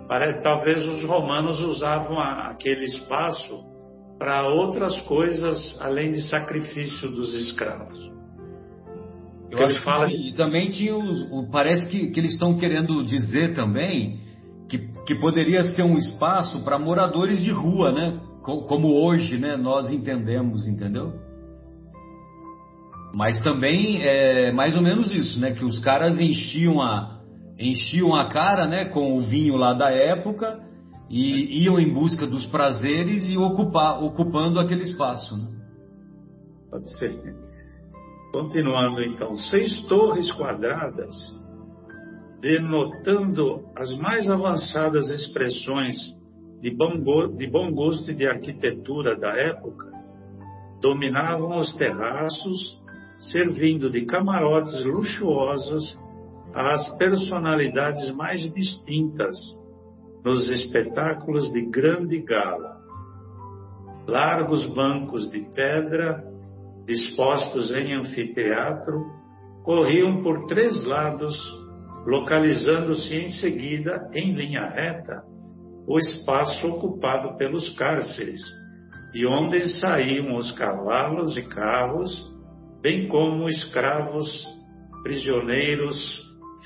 para, 0.07 0.43
talvez 0.43 0.87
os 0.87 1.03
romanos 1.05 1.59
usavam 1.59 2.19
a, 2.19 2.51
aquele 2.51 2.83
espaço 2.83 3.65
para 4.17 4.47
outras 4.47 4.99
coisas 5.01 5.77
além 5.81 6.11
de 6.11 6.21
sacrifício 6.29 7.09
dos 7.11 7.33
escravos. 7.35 8.11
Eu 9.51 9.65
acho 9.65 9.81
fala... 9.83 10.07
que 10.07 10.29
e 10.29 10.33
também 10.33 10.69
tinha 10.69 10.95
os, 10.95 11.49
parece 11.51 11.87
que, 11.89 12.07
que 12.07 12.19
eles 12.19 12.33
estão 12.33 12.57
querendo 12.57 13.03
dizer 13.03 13.53
também 13.53 14.19
que, 14.67 14.79
que 15.05 15.15
poderia 15.15 15.63
ser 15.65 15.83
um 15.83 15.97
espaço 15.97 16.63
para 16.63 16.79
moradores 16.79 17.41
de 17.43 17.51
rua, 17.51 17.91
né? 17.91 18.19
Como 18.41 18.93
hoje, 18.93 19.37
né? 19.37 19.55
Nós 19.57 19.91
entendemos, 19.91 20.67
entendeu? 20.67 21.13
Mas 23.13 23.41
também 23.41 24.01
é 24.01 24.51
mais 24.51 24.75
ou 24.75 24.81
menos 24.81 25.11
isso, 25.11 25.39
né? 25.39 25.51
Que 25.51 25.63
os 25.63 25.79
caras 25.79 26.19
enchiam 26.19 26.81
a, 26.81 27.21
enchiam 27.57 28.13
a 28.13 28.27
cara, 28.27 28.67
né? 28.67 28.85
Com 28.85 29.15
o 29.15 29.21
vinho 29.21 29.55
lá 29.55 29.73
da 29.73 29.89
época 29.89 30.59
e 31.09 31.63
iam 31.63 31.79
em 31.79 31.93
busca 31.93 32.25
dos 32.25 32.45
prazeres 32.47 33.29
e 33.29 33.37
ocupar, 33.37 34.03
ocupando 34.03 34.59
aquele 34.59 34.83
espaço. 34.83 35.37
Né? 35.37 35.47
Pode 36.71 36.97
ser. 36.97 37.35
Continuando 38.31 39.01
então, 39.03 39.35
seis 39.35 39.85
torres 39.87 40.31
quadradas, 40.33 41.15
denotando 42.41 43.63
as 43.75 43.95
mais 43.97 44.29
avançadas 44.29 45.09
expressões 45.09 45.95
de 46.61 46.71
bom, 46.71 47.35
de 47.35 47.47
bom 47.47 47.71
gosto 47.71 48.11
e 48.11 48.15
de 48.15 48.27
arquitetura 48.27 49.17
da 49.17 49.29
época, 49.37 49.85
dominavam 50.81 51.57
os 51.57 51.73
terraços 51.75 52.81
servindo 53.19 53.89
de 53.89 54.05
camarotes 54.05 54.83
luxuosos 54.83 55.97
às 56.53 56.97
personalidades 56.97 58.13
mais 58.15 58.41
distintas 58.53 59.35
nos 60.25 60.49
espetáculos 60.49 61.51
de 61.53 61.61
grande 61.69 62.19
gala. 62.23 62.81
Largos 64.07 64.65
bancos 64.73 65.29
de 65.29 65.41
pedra, 65.53 66.23
dispostos 66.87 67.69
em 67.75 67.93
anfiteatro, 67.93 69.05
corriam 69.63 70.23
por 70.23 70.47
três 70.47 70.83
lados, 70.87 71.37
localizando-se 72.07 73.15
em 73.15 73.29
seguida, 73.29 74.09
em 74.13 74.33
linha 74.33 74.67
reta, 74.67 75.23
o 75.87 75.99
espaço 75.99 76.67
ocupado 76.69 77.37
pelos 77.37 77.69
cárceres, 77.77 78.41
de 79.13 79.27
onde 79.27 79.59
saíam 79.79 80.35
os 80.35 80.51
cavalos 80.53 81.37
e 81.37 81.43
carros 81.47 82.33
bem 82.81 83.07
como 83.07 83.47
escravos, 83.47 84.27
prisioneiros, 85.03 85.95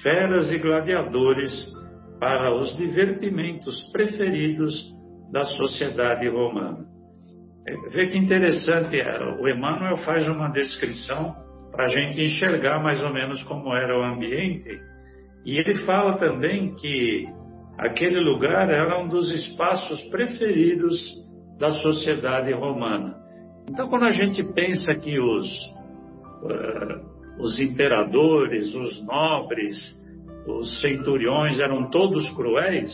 feras 0.02 0.50
e 0.52 0.58
gladiadores 0.58 1.79
para 2.20 2.54
os 2.54 2.76
divertimentos 2.78 3.92
preferidos 3.92 4.74
da 5.32 5.44
sociedade 5.44 6.28
romana. 6.28 6.86
É, 7.68 7.90
vê 7.90 8.08
que 8.08 8.18
interessante, 8.18 9.00
é, 9.00 9.20
o 9.40 9.48
Emmanuel 9.48 9.98
faz 9.98 10.28
uma 10.28 10.50
descrição 10.50 11.36
para 11.72 11.86
a 11.86 11.88
gente 11.88 12.22
enxergar 12.22 12.82
mais 12.82 13.02
ou 13.04 13.14
menos 13.14 13.42
como 13.44 13.74
era 13.74 13.98
o 13.98 14.04
ambiente, 14.04 14.70
e 15.46 15.58
ele 15.58 15.86
fala 15.86 16.18
também 16.18 16.76
que 16.76 17.28
aquele 17.78 18.20
lugar 18.20 18.70
era 18.70 19.00
um 19.00 19.08
dos 19.08 19.32
espaços 19.32 20.02
preferidos 20.10 21.00
da 21.58 21.70
sociedade 21.70 22.52
romana. 22.54 23.16
Então, 23.70 23.88
quando 23.88 24.06
a 24.06 24.10
gente 24.10 24.44
pensa 24.54 25.00
que 25.00 25.20
os 25.20 25.48
uh, 26.44 27.10
os 27.40 27.58
imperadores, 27.60 28.76
os 28.76 29.02
nobres, 29.06 29.74
os 30.58 30.82
centuriões 30.82 31.60
eram 31.60 31.90
todos 31.90 32.28
cruéis, 32.36 32.90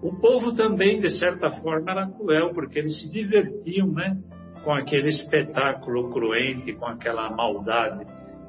o 0.00 0.14
povo 0.20 0.54
também, 0.54 1.00
de 1.00 1.08
certa 1.18 1.50
forma, 1.50 1.90
era 1.90 2.06
cruel, 2.06 2.50
porque 2.54 2.78
eles 2.78 3.00
se 3.00 3.10
divertiam 3.10 3.88
né, 3.88 4.16
com 4.62 4.72
aquele 4.72 5.08
espetáculo 5.08 6.10
cruente, 6.10 6.72
com 6.74 6.86
aquela 6.86 7.30
maldade. 7.30 8.06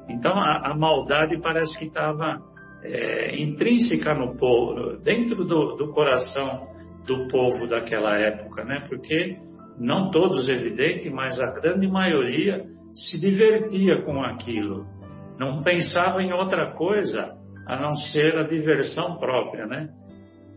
Então, 0.08 0.32
a, 0.32 0.70
a 0.70 0.74
maldade 0.74 1.40
parece 1.40 1.76
que 1.76 1.86
estava 1.86 2.40
é, 2.84 3.36
intrínseca 3.40 4.14
no 4.14 4.36
povo, 4.36 4.96
dentro 5.02 5.44
do, 5.44 5.74
do 5.74 5.92
coração 5.92 6.66
do 7.04 7.26
povo 7.26 7.66
daquela 7.66 8.16
época, 8.16 8.64
né? 8.64 8.86
porque 8.88 9.36
não 9.78 10.10
todos, 10.10 10.48
evidente, 10.48 11.10
mas 11.10 11.40
a 11.40 11.52
grande 11.52 11.88
maioria 11.88 12.64
se 12.94 13.18
divertia 13.18 14.02
com 14.02 14.22
aquilo, 14.22 14.86
não 15.38 15.62
pensava 15.62 16.22
em 16.22 16.32
outra 16.32 16.72
coisa 16.72 17.39
a 17.70 17.76
não 17.80 17.94
ser 17.94 18.36
a 18.36 18.42
diversão 18.42 19.16
própria, 19.16 19.64
né? 19.64 19.88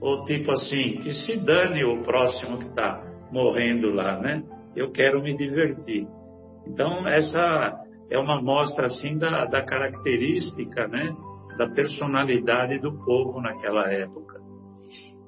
Ou 0.02 0.24
tipo 0.24 0.52
assim, 0.52 0.98
que 0.98 1.14
se 1.14 1.46
dane 1.46 1.84
o 1.84 2.02
próximo 2.02 2.58
que 2.58 2.66
está 2.66 3.04
morrendo 3.32 3.94
lá, 3.94 4.20
né? 4.20 4.44
Eu 4.76 4.92
quero 4.92 5.22
me 5.22 5.38
divertir. 5.38 6.08
Então, 6.66 7.08
essa 7.08 7.86
é 8.10 8.18
uma 8.18 8.42
mostra 8.42 8.88
assim 8.88 9.20
da, 9.20 9.46
da 9.46 9.62
característica, 9.64 10.88
né? 10.88 11.16
Da 11.56 11.70
personalidade 11.70 12.80
do 12.80 12.92
povo 13.06 13.40
naquela 13.40 13.94
época. 13.94 14.42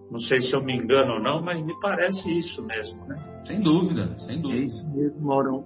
Não 0.09 0.19
sei 0.19 0.39
se 0.39 0.55
eu 0.55 0.63
me 0.63 0.75
engano 0.75 1.13
ou 1.13 1.19
não, 1.19 1.39
mas 1.43 1.63
me 1.63 1.79
parece 1.79 2.35
isso 2.35 2.65
mesmo, 2.65 3.05
né? 3.05 3.43
Sem 3.45 3.61
dúvida, 3.61 4.17
sem 4.17 4.41
dúvida. 4.41 4.59
É 4.59 4.65
isso 4.65 4.89
mesmo, 4.91 5.27
Maurão. 5.27 5.63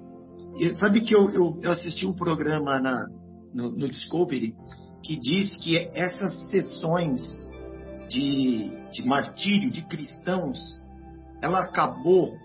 Sabe 0.75 0.99
que 0.99 1.15
eu, 1.15 1.29
eu, 1.29 1.49
eu, 1.61 1.71
assisti 1.71 2.05
um 2.05 2.13
programa 2.13 2.77
na, 2.81 3.07
no, 3.53 3.71
no, 3.71 3.87
Discovery 3.87 4.53
que 5.03 5.17
diz 5.17 5.55
que 5.57 5.77
essas 5.93 6.49
sessões 6.49 7.21
de, 8.09 8.69
de 8.91 9.05
martírio 9.05 9.69
de 9.69 9.85
cristãos, 9.85 10.57
ela 11.41 11.61
acabou 11.61 12.37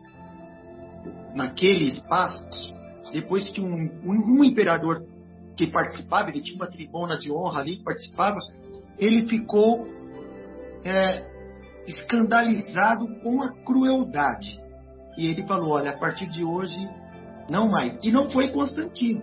naquele 1.34 1.86
espaço 1.86 2.74
depois 3.14 3.48
que 3.48 3.60
um, 3.60 3.88
um, 4.04 4.40
um 4.40 4.44
imperador 4.44 5.06
que 5.56 5.68
participava, 5.68 6.30
ele 6.30 6.42
tinha 6.42 6.56
uma 6.56 6.66
tribuna 6.66 7.16
de 7.16 7.30
honra 7.30 7.60
ali 7.60 7.76
que 7.76 7.84
participava, 7.84 8.40
ele 8.98 9.28
ficou 9.28 9.86
é, 10.84 11.24
escandalizado 11.86 13.06
com 13.20 13.40
a 13.40 13.52
crueldade. 13.64 14.60
E 15.16 15.28
ele 15.28 15.46
falou: 15.46 15.74
olha, 15.74 15.92
a 15.92 15.96
partir 15.96 16.26
de 16.26 16.42
hoje 16.42 16.90
não 17.48 17.70
mais. 17.70 17.96
E 18.02 18.10
não 18.10 18.28
foi 18.30 18.48
Constantino. 18.48 19.22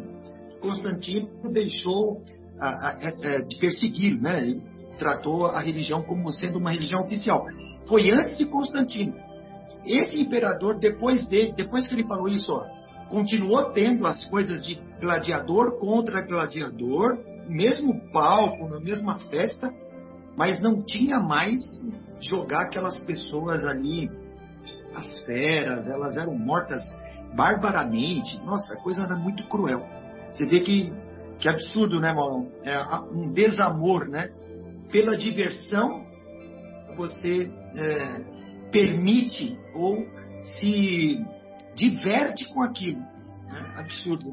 Constantino 0.62 1.28
deixou 1.52 2.24
a, 2.62 2.67
a, 2.67 2.89
a, 2.91 3.02
é, 3.02 3.15
é, 3.24 3.41
de 3.41 3.58
perseguir, 3.58 4.21
né? 4.21 4.41
Ele 4.43 4.62
tratou 4.97 5.47
a 5.47 5.60
religião 5.60 6.04
como 6.04 6.32
sendo 6.32 6.60
uma 6.60 6.69
religião 6.69 7.02
oficial. 7.02 7.43
Foi 7.88 8.12
antes 8.12 8.38
de 8.38 8.45
Constantino. 8.45 9.15
Esse 9.84 10.21
imperador, 10.21 10.78
depois 10.78 11.28
dele, 11.28 11.54
depois 11.58 11.88
que 11.88 11.95
ele 11.95 12.08
falou 12.08 12.28
isso, 12.28 12.54
ó, 12.54 12.63
continuou 13.10 13.71
tendo 13.71 14.06
as 14.06 14.24
coisas 14.26 14.62
de 14.62 14.80
gladiador 15.00 15.80
contra 15.80 16.21
gladiador, 16.21 17.17
mesmo 17.50 18.00
palco, 18.12 18.69
na 18.69 18.80
mesma 18.80 19.17
festa, 19.17 19.74
mas 20.38 20.62
não 20.62 20.84
tinha 20.84 21.19
mais 21.19 21.60
jogar 22.19 22.65
aquelas 22.65 23.00
pessoas 23.00 23.65
ali, 23.65 24.10
as 24.95 25.19
feras, 25.26 25.88
elas 25.88 26.15
eram 26.15 26.38
mortas 26.38 26.84
barbaramente. 27.36 28.39
Nossa, 28.45 28.74
a 28.74 28.78
coisa 28.78 29.04
era 29.04 29.15
muito 29.15 29.47
cruel. 29.47 29.84
Você 30.32 30.45
vê 30.45 30.60
que, 30.60 30.93
que 31.42 31.50
absurdo, 31.50 32.00
né, 32.00 32.14
Mauro? 32.14 32.52
É 32.64 32.78
um 33.12 33.32
desamor, 33.34 34.08
né? 34.08 34.30
Pela 34.92 35.18
diversão, 35.18 36.06
você 36.96 37.52
é, 37.76 38.70
permite 38.72 39.58
ou 39.74 40.06
se 40.44 41.20
diverte 41.76 42.48
com 42.54 42.62
aquilo. 42.62 43.00
Né? 43.00 43.74
Absurdo. 43.76 44.32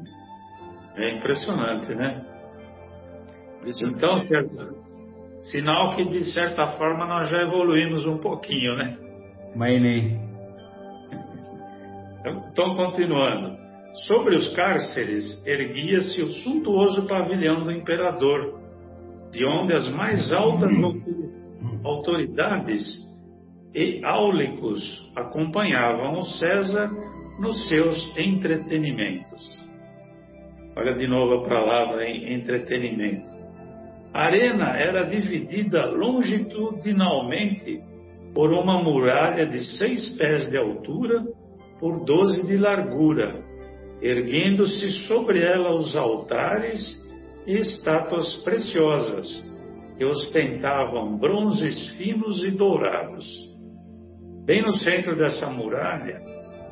É 0.95 1.17
impressionante, 1.17 1.95
né? 1.95 2.25
Impressionante. 3.57 3.97
Então, 3.97 4.89
Sinal 5.41 5.95
que, 5.95 6.03
de 6.03 6.25
certa 6.33 6.67
forma, 6.71 7.05
nós 7.05 7.29
já 7.29 7.41
evoluímos 7.41 8.05
um 8.05 8.17
pouquinho, 8.17 8.75
né? 8.75 8.97
Mas 9.55 9.81
nem. 9.81 10.19
Então, 12.51 12.75
continuando. 12.75 13.57
Sobre 14.07 14.35
os 14.35 14.53
cárceres 14.55 15.45
erguia-se 15.45 16.21
o 16.21 16.27
suntuoso 16.43 17.07
pavilhão 17.07 17.63
do 17.63 17.71
imperador, 17.71 18.59
de 19.31 19.45
onde 19.45 19.73
as 19.73 19.91
mais 19.93 20.31
altas 20.31 20.71
autoridades 21.83 22.81
e 23.73 24.03
áulicos 24.03 24.81
acompanhavam 25.15 26.19
o 26.19 26.23
César 26.23 26.89
nos 27.39 27.67
seus 27.67 28.17
entretenimentos. 28.17 29.41
Olha 30.75 30.93
de 30.93 31.07
novo 31.07 31.45
a 31.45 31.49
palavra 31.49 32.07
em 32.07 32.33
entretenimento. 32.33 33.29
A 34.13 34.25
arena 34.25 34.77
era 34.77 35.03
dividida 35.03 35.85
longitudinalmente 35.85 37.81
por 38.33 38.51
uma 38.51 38.81
muralha 38.81 39.45
de 39.45 39.59
seis 39.77 40.17
pés 40.17 40.49
de 40.49 40.57
altura 40.57 41.23
por 41.79 42.03
doze 42.03 42.45
de 42.47 42.57
largura, 42.57 43.48
erguendo-se 44.01 45.07
sobre 45.07 45.41
ela 45.41 45.73
os 45.75 45.95
altares 45.95 46.79
e 47.45 47.55
estátuas 47.57 48.35
preciosas, 48.43 49.45
que 49.97 50.05
ostentavam 50.05 51.17
bronzes 51.17 51.89
finos 51.97 52.43
e 52.43 52.51
dourados. 52.51 53.25
Bem 54.45 54.61
no 54.61 54.73
centro 54.73 55.15
dessa 55.15 55.49
muralha, 55.49 56.21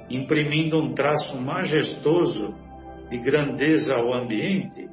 imprimindo 0.10 0.80
um 0.80 0.94
traço 0.94 1.40
majestoso 1.42 2.56
de 3.10 3.18
grandeza 3.18 3.96
ao 3.96 4.14
ambiente, 4.14 4.88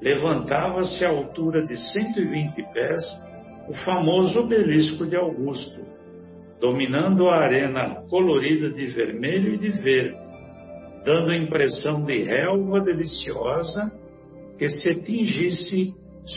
levantava-se 0.00 1.04
à 1.04 1.08
altura 1.08 1.64
de 1.64 1.76
120 1.76 2.62
pés 2.72 3.02
o 3.68 3.74
famoso 3.84 4.40
obelisco 4.40 5.06
de 5.06 5.16
Augusto, 5.16 5.80
dominando 6.60 7.28
a 7.28 7.36
arena 7.36 8.02
colorida 8.08 8.70
de 8.70 8.86
vermelho 8.86 9.54
e 9.54 9.58
de 9.58 9.70
verde, 9.70 10.21
dando 11.04 11.30
a 11.30 11.36
impressão 11.36 12.04
de 12.04 12.24
relva 12.24 12.80
deliciosa 12.80 13.92
que 14.58 14.68
se 14.68 15.02
tingisse 15.02 15.94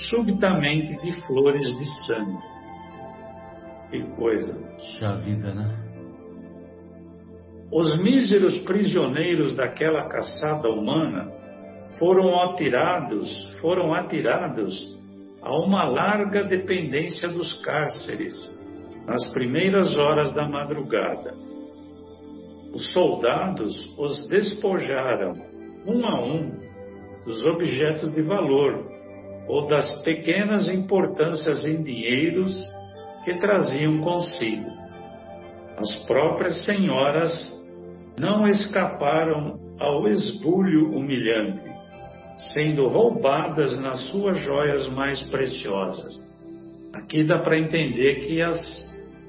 subitamente 0.09 0.95
de 1.01 1.13
flores 1.27 1.65
de 1.77 2.05
sangue. 2.05 2.55
Que 3.91 4.03
coisa! 4.15 4.75
Já 4.99 5.15
vida, 5.15 5.53
né? 5.53 5.85
Os 7.71 8.01
míseros 8.01 8.59
prisioneiros 8.59 9.55
daquela 9.55 10.07
caçada 10.07 10.69
humana 10.69 11.31
foram 11.99 12.39
atirados, 12.41 13.29
foram 13.61 13.93
atirados 13.93 14.95
a 15.41 15.55
uma 15.59 15.83
larga 15.83 16.43
dependência 16.43 17.29
dos 17.29 17.61
cárceres 17.61 18.33
nas 19.05 19.27
primeiras 19.33 19.95
horas 19.97 20.33
da 20.33 20.47
madrugada. 20.47 21.33
Os 22.75 22.91
soldados 22.91 23.97
os 23.97 24.27
despojaram 24.27 25.33
um 25.87 26.05
a 26.05 26.21
um 26.21 26.51
dos 27.25 27.45
objetos 27.45 28.11
de 28.11 28.21
valor 28.21 28.85
ou 29.47 29.65
das 29.65 30.03
pequenas 30.03 30.67
importâncias 30.67 31.63
em 31.63 31.81
dinheiros 31.81 32.53
que 33.23 33.37
traziam 33.37 34.01
consigo. 34.01 34.69
As 35.77 36.05
próprias 36.05 36.65
senhoras 36.65 37.31
não 38.19 38.45
escaparam 38.45 39.57
ao 39.79 40.09
esbulho 40.09 40.91
humilhante 40.91 41.73
sendo 42.53 42.89
roubadas 42.89 43.79
nas 43.79 44.01
suas 44.09 44.37
joias 44.39 44.89
mais 44.89 45.21
preciosas. 45.29 46.21
Aqui 46.93 47.23
dá 47.23 47.39
para 47.39 47.57
entender 47.57 48.15
que 48.27 48.41
as, 48.41 48.59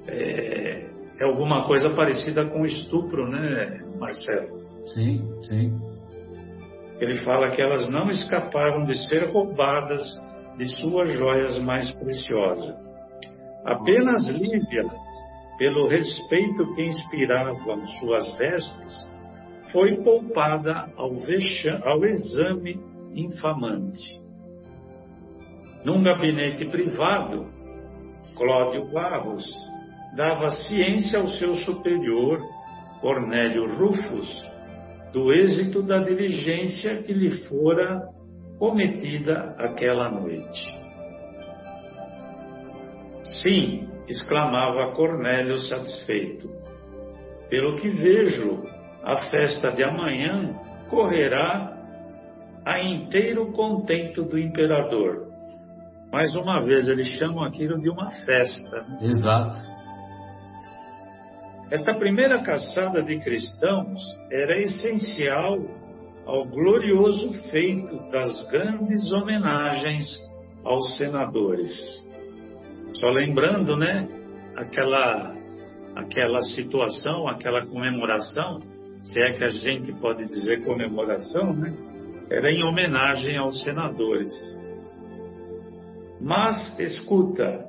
é, 0.09 0.86
é, 1.19 1.25
alguma 1.25 1.67
coisa 1.67 1.91
parecida 1.95 2.47
com 2.47 2.65
estupro, 2.65 3.27
né, 3.29 3.81
Marcelo? 3.99 4.59
Sim, 4.95 5.21
sim. 5.45 5.97
Ele 7.01 7.21
fala 7.23 7.51
que 7.51 7.61
elas 7.61 7.89
não 7.91 8.09
escaparam 8.09 8.85
de 8.85 8.95
ser 9.09 9.31
roubadas 9.31 10.03
de 10.57 10.67
suas 10.77 11.11
joias 11.13 11.59
mais 11.59 11.91
preciosas. 11.93 12.75
Apenas 13.65 14.29
Lívia, 14.29 14.85
pelo 15.59 15.89
respeito 15.89 16.75
que 16.75 16.83
inspiravam 16.83 17.85
suas 17.99 18.37
vestes, 18.39 19.11
foi 19.73 19.97
poupada 20.03 20.89
ao, 20.97 21.11
ao 21.85 22.05
exame 22.05 22.81
infamante. 23.13 24.21
Num 25.85 26.03
gabinete 26.03 26.65
privado, 26.67 27.47
Cláudio 28.37 28.91
Barros 28.93 29.45
dava 30.17 30.51
ciência 30.51 31.21
ao 31.21 31.29
seu 31.29 31.55
superior, 31.57 32.41
Cornélio 33.03 33.67
Rufus, 33.77 34.47
do 35.13 35.31
êxito 35.33 35.83
da 35.83 35.99
diligência 35.99 37.03
que 37.03 37.13
lhe 37.13 37.31
fora 37.47 38.09
cometida 38.59 39.55
aquela 39.59 40.11
noite. 40.11 40.87
Sim, 43.43 43.89
exclamava 44.09 44.93
Cornélio 44.93 45.59
satisfeito. 45.59 46.49
Pelo 47.51 47.77
que 47.77 47.91
vejo, 47.91 48.65
a 49.05 49.29
festa 49.31 49.71
de 49.71 49.85
amanhã 49.85 50.59
correrá 50.89 51.77
a 52.65 52.81
inteiro 52.81 53.53
contento 53.53 54.23
do 54.23 54.39
imperador. 54.39 55.27
Mais 56.11 56.35
uma 56.35 56.65
vez, 56.65 56.89
eles 56.89 57.09
chamam 57.19 57.45
aquilo 57.45 57.79
de 57.79 57.91
uma 57.91 58.11
festa. 58.11 58.83
Né? 58.83 58.99
Exato. 59.03 59.76
Esta 61.71 61.95
primeira 61.95 62.43
caçada 62.43 63.03
de 63.03 63.19
cristãos 63.21 64.01
era 64.31 64.57
essencial 64.61 65.59
ao 66.25 66.45
glorioso 66.45 67.33
feito 67.51 67.97
das 68.11 68.49
grandes 68.51 69.11
homenagens 69.13 70.05
aos 70.65 70.97
senadores. 70.97 71.73
Só 72.95 73.09
lembrando, 73.11 73.77
né, 73.77 74.09
aquela 74.57 75.35
aquela 75.97 76.43
situação, 76.43 77.27
aquela 77.27 77.65
comemoração, 77.67 78.61
se 79.01 79.19
é 79.19 79.33
que 79.33 79.45
a 79.45 79.49
gente 79.49 79.93
pode 79.95 80.27
dizer 80.27 80.63
comemoração, 80.63 81.55
né? 81.55 81.75
era 82.31 82.51
em 82.51 82.63
homenagem 82.63 83.37
aos 83.39 83.63
senadores. 83.63 84.33
Mas 86.21 86.79
escuta, 86.79 87.67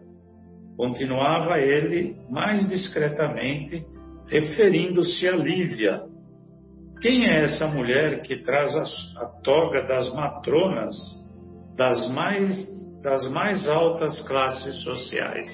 continuava 0.78 1.60
ele 1.60 2.16
mais 2.30 2.70
discretamente, 2.70 3.84
referindo-se 4.28 5.28
a 5.28 5.36
Lívia. 5.36 6.04
Quem 7.02 7.26
é 7.26 7.44
essa 7.46 7.68
mulher 7.68 8.22
que 8.22 8.38
traz 8.44 8.76
a, 9.18 9.26
toga 9.44 9.88
das 9.88 10.14
matronas 10.14 10.94
das 11.76 12.10
mais, 12.12 12.56
das 13.02 13.28
mais 13.32 13.68
altas 13.68 14.22
classes 14.28 14.84
sociais? 14.84 15.48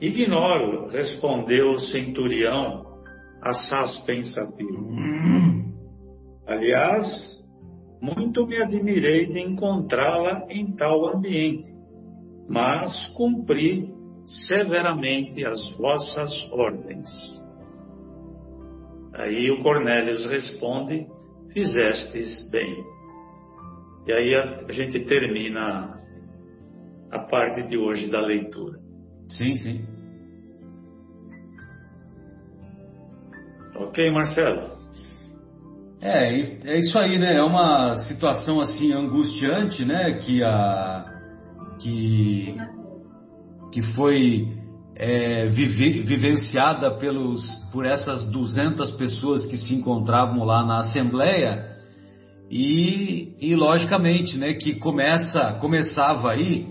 Ignoro, 0.00 0.88
respondeu 0.88 1.72
o 1.72 1.78
centurião, 1.78 2.84
assaz 3.40 3.98
pensativo. 4.04 4.90
Aliás, 6.46 7.06
muito 8.00 8.44
me 8.46 8.60
admirei 8.60 9.26
de 9.26 9.38
encontrá-la 9.40 10.44
em 10.50 10.74
tal 10.74 11.06
ambiente, 11.06 11.68
mas 12.48 13.06
cumpri 13.16 13.88
severamente 14.46 15.44
as 15.44 15.70
vossas 15.76 16.30
ordens. 16.52 17.08
Aí 19.14 19.50
o 19.50 19.62
Cornélios 19.62 20.24
responde: 20.30 21.06
Fizestes 21.52 22.50
bem. 22.50 22.84
E 24.06 24.12
aí 24.12 24.34
a, 24.34 24.66
a 24.68 24.72
gente 24.72 25.00
termina 25.04 26.00
a 27.10 27.18
parte 27.18 27.62
de 27.68 27.76
hoje 27.76 28.10
da 28.10 28.20
leitura. 28.20 28.78
Sim, 29.28 29.52
sim. 29.54 29.84
Ok, 33.76 34.10
Marcelo? 34.10 34.72
É, 36.00 36.40
é 36.40 36.78
isso 36.78 36.98
aí, 36.98 37.18
né? 37.18 37.36
É 37.36 37.42
uma 37.42 37.94
situação 37.96 38.60
assim 38.60 38.92
angustiante, 38.92 39.84
né? 39.84 40.18
Que 40.18 40.42
a 40.42 41.11
que 41.82 42.56
que 43.72 43.82
foi 43.94 44.48
é, 44.94 45.46
vive, 45.46 46.02
vivenciada 46.02 46.90
pelos 46.98 47.42
por 47.72 47.86
essas 47.86 48.30
200 48.30 48.92
pessoas 48.92 49.46
que 49.46 49.56
se 49.56 49.74
encontravam 49.74 50.44
lá 50.44 50.64
na 50.64 50.80
assembleia 50.80 51.72
e, 52.50 53.34
e 53.40 53.56
logicamente, 53.56 54.36
né? 54.36 54.54
Que 54.54 54.74
começa 54.74 55.54
começava 55.54 56.32
aí 56.32 56.68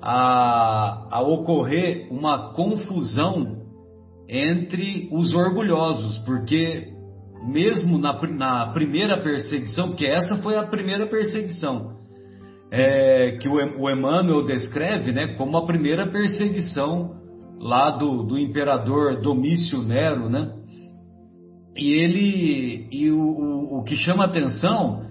a, 0.00 1.08
a 1.10 1.20
ocorrer 1.22 2.08
uma 2.10 2.52
confusão 2.52 3.62
entre 4.28 5.08
os 5.10 5.34
orgulhosos, 5.34 6.18
porque 6.18 6.88
mesmo 7.46 7.98
na, 7.98 8.12
na 8.28 8.72
primeira 8.72 9.22
perseguição, 9.22 9.88
porque 9.88 10.06
essa 10.06 10.36
foi 10.42 10.56
a 10.56 10.64
primeira 10.64 11.08
perseguição, 11.08 11.91
é, 12.74 13.32
que 13.32 13.46
o, 13.50 13.90
Emmanuel 13.90 14.46
descreve 14.46 15.12
né, 15.12 15.34
como 15.36 15.58
a 15.58 15.66
primeira 15.66 16.06
perseguição 16.06 17.16
lá 17.60 17.90
do, 17.90 18.22
do 18.22 18.38
imperador 18.38 19.20
Domício 19.20 19.82
Nero, 19.82 20.30
né? 20.30 20.50
E 21.76 21.92
ele 22.02 22.88
e 22.90 23.10
o, 23.10 23.20
o, 23.20 23.78
o 23.78 23.84
que 23.84 23.94
chama 23.94 24.24
atenção 24.24 25.04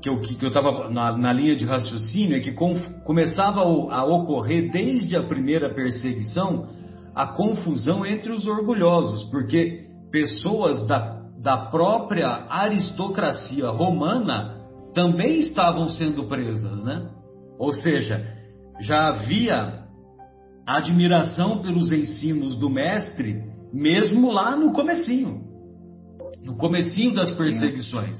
que 0.00 0.08
eu 0.08 0.20
que 0.20 0.40
eu 0.40 0.48
estava 0.48 0.88
na, 0.88 1.16
na, 1.16 1.32
linha 1.32 1.56
de 1.56 1.66
raciocínio 1.66 2.36
é 2.36 2.40
que 2.40 2.52
com, 2.52 2.74
começava 3.04 3.60
a 3.60 4.04
ocorrer 4.04 4.70
desde 4.70 5.16
a 5.16 5.22
primeira 5.22 5.74
perseguição 5.74 6.68
a 7.12 7.26
confusão 7.26 8.06
entre 8.06 8.30
os 8.30 8.46
orgulhosos, 8.46 9.24
porque 9.30 9.84
pessoas 10.12 10.86
da, 10.86 11.22
da 11.42 11.56
própria 11.56 12.46
aristocracia 12.48 13.68
romana 13.68 14.59
também 14.94 15.40
estavam 15.40 15.88
sendo 15.88 16.24
presas, 16.24 16.82
né? 16.84 17.08
Ou 17.58 17.72
seja, 17.72 18.26
já 18.80 19.08
havia 19.08 19.84
admiração 20.66 21.62
pelos 21.62 21.92
ensinos 21.92 22.56
do 22.56 22.70
mestre, 22.70 23.44
mesmo 23.72 24.30
lá 24.30 24.56
no 24.56 24.72
comecinho, 24.72 25.42
no 26.42 26.56
comecinho 26.56 27.14
das 27.14 27.36
perseguições. 27.36 28.16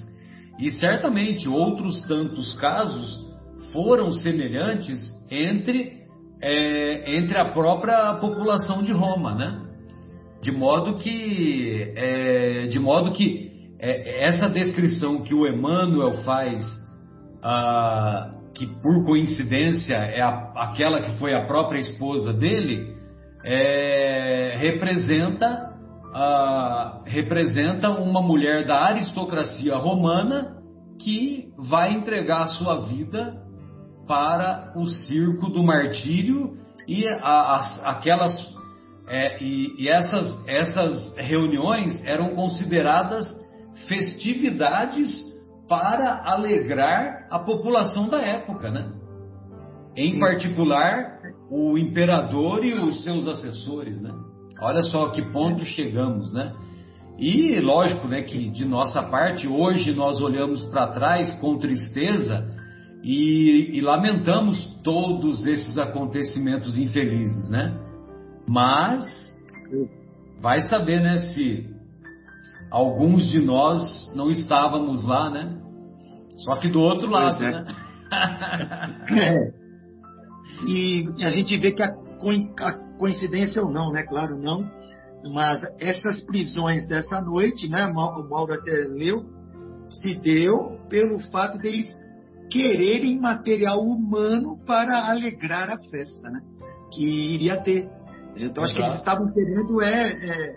E 0.58 0.70
certamente 0.72 1.48
outros 1.48 2.02
tantos 2.02 2.54
casos 2.56 3.26
foram 3.72 4.12
semelhantes 4.12 5.10
entre, 5.30 6.04
é, 6.42 7.18
entre 7.18 7.38
a 7.38 7.52
própria 7.52 8.14
população 8.14 8.82
de 8.82 8.92
Roma, 8.92 9.34
né? 9.34 9.66
De 10.42 10.50
modo 10.50 10.98
que, 10.98 11.92
é, 11.96 12.66
de 12.66 12.78
modo 12.78 13.12
que 13.12 13.49
é, 13.80 14.26
essa 14.26 14.48
descrição 14.48 15.22
que 15.22 15.34
o 15.34 15.46
Emmanuel 15.46 16.22
faz, 16.22 16.62
ah, 17.42 18.30
que 18.54 18.66
por 18.66 19.04
coincidência 19.06 19.94
é 19.94 20.20
a, 20.20 20.52
aquela 20.56 21.00
que 21.00 21.18
foi 21.18 21.34
a 21.34 21.46
própria 21.46 21.78
esposa 21.78 22.32
dele, 22.32 22.94
é, 23.42 24.56
representa, 24.58 25.72
ah, 26.14 27.00
representa 27.06 27.88
uma 27.90 28.20
mulher 28.20 28.66
da 28.66 28.84
aristocracia 28.84 29.74
romana 29.76 30.58
que 31.02 31.50
vai 31.56 31.94
entregar 31.94 32.42
a 32.42 32.48
sua 32.48 32.86
vida 32.86 33.40
para 34.06 34.74
o 34.76 34.86
circo 34.86 35.48
do 35.48 35.62
martírio 35.62 36.58
e 36.86 37.06
a, 37.06 37.56
as, 37.56 37.86
aquelas 37.86 38.60
é, 39.08 39.42
e, 39.42 39.74
e 39.78 39.88
essas, 39.88 40.46
essas 40.46 41.16
reuniões 41.16 42.04
eram 42.06 42.34
consideradas 42.34 43.26
festividades 43.86 45.30
para 45.68 46.22
alegrar 46.24 47.26
a 47.30 47.38
população 47.38 48.08
da 48.08 48.20
época, 48.20 48.70
né? 48.70 48.92
Em 49.96 50.18
particular, 50.18 51.18
o 51.50 51.76
imperador 51.78 52.64
e 52.64 52.72
os 52.74 53.04
seus 53.04 53.26
assessores, 53.28 54.00
né? 54.00 54.12
Olha 54.60 54.82
só 54.82 55.06
a 55.06 55.10
que 55.10 55.22
ponto 55.32 55.64
chegamos, 55.64 56.32
né? 56.34 56.52
E 57.18 57.60
lógico, 57.60 58.08
né, 58.08 58.22
que 58.22 58.48
de 58.48 58.64
nossa 58.64 59.02
parte 59.02 59.46
hoje 59.46 59.92
nós 59.92 60.22
olhamos 60.22 60.64
para 60.64 60.88
trás 60.88 61.30
com 61.38 61.58
tristeza 61.58 62.48
e, 63.04 63.76
e, 63.76 63.80
lamentamos 63.80 64.66
todos 64.82 65.46
esses 65.46 65.76
acontecimentos 65.76 66.78
infelizes, 66.78 67.50
né? 67.50 67.78
Mas 68.48 69.04
vai 70.40 70.62
saber, 70.62 71.00
né, 71.00 71.18
se 71.18 71.68
alguns 72.70 73.28
de 73.28 73.40
nós 73.40 74.12
não 74.14 74.30
estávamos 74.30 75.04
lá, 75.04 75.30
né? 75.30 75.60
Só 76.38 76.56
que 76.56 76.68
do 76.68 76.80
outro 76.80 77.10
lado, 77.10 77.42
é. 77.44 77.50
né? 77.50 77.66
é. 79.10 79.60
E 80.66 81.08
a 81.22 81.30
gente 81.30 81.56
vê 81.58 81.72
que 81.72 81.82
a 81.82 81.92
coincidência 82.98 83.62
ou 83.62 83.72
não, 83.72 83.90
né? 83.90 84.04
Claro, 84.08 84.36
não. 84.38 84.70
Mas 85.32 85.62
essas 85.78 86.20
prisões 86.22 86.86
dessa 86.86 87.20
noite, 87.20 87.68
né? 87.68 87.86
O 87.86 88.28
Mauro 88.28 88.54
até 88.54 88.70
leu, 88.70 89.24
se 89.92 90.14
deu 90.14 90.78
pelo 90.88 91.18
fato 91.30 91.58
deles 91.58 91.94
quererem 92.50 93.18
material 93.18 93.80
humano 93.80 94.58
para 94.66 95.08
alegrar 95.08 95.70
a 95.70 95.78
festa, 95.90 96.28
né? 96.28 96.40
Que 96.92 97.34
iria 97.34 97.60
ter. 97.62 97.88
Então, 98.36 98.64
acho 98.64 98.74
que 98.74 98.82
eles 98.82 98.96
estavam 98.96 99.32
querendo 99.32 99.80
é, 99.82 100.10
é, 100.10 100.56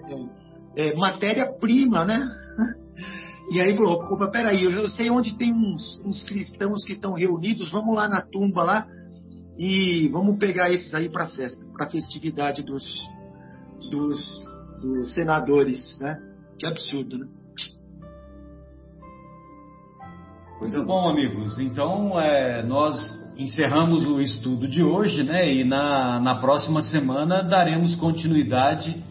é 0.75 0.89
é, 0.89 0.95
matéria-prima, 0.95 2.05
né? 2.05 2.29
E 3.51 3.59
aí 3.59 3.75
falou, 3.75 4.01
opa, 4.11 4.27
peraí, 4.29 4.63
eu 4.63 4.89
sei 4.89 5.09
onde 5.09 5.37
tem 5.37 5.53
uns, 5.53 6.01
uns 6.05 6.23
cristãos 6.23 6.83
que 6.85 6.93
estão 6.93 7.13
reunidos, 7.13 7.71
vamos 7.71 7.93
lá 7.95 8.07
na 8.07 8.21
tumba 8.21 8.63
lá 8.63 8.87
e 9.59 10.07
vamos 10.09 10.37
pegar 10.39 10.71
esses 10.71 10.93
aí 10.93 11.09
para 11.09 11.27
festa, 11.27 11.63
para 11.73 11.89
festividade 11.89 12.63
dos, 12.63 12.83
dos, 13.91 14.41
dos, 14.81 15.13
senadores, 15.13 15.99
né? 15.99 16.17
Que 16.57 16.65
absurdo, 16.65 17.17
né? 17.17 17.27
Muito 20.61 20.85
bom, 20.85 21.09
amigos. 21.09 21.59
Então, 21.59 22.19
é, 22.19 22.63
nós 22.65 22.95
encerramos 23.37 24.07
o 24.07 24.21
estudo 24.21 24.67
de 24.67 24.81
hoje, 24.81 25.21
né? 25.21 25.53
E 25.53 25.63
na, 25.65 26.19
na 26.19 26.35
próxima 26.39 26.81
semana 26.81 27.43
daremos 27.43 27.95
continuidade 27.95 29.03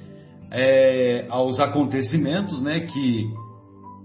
é, 0.52 1.26
aos 1.30 1.58
acontecimentos, 1.58 2.62
né, 2.62 2.80
que, 2.80 3.26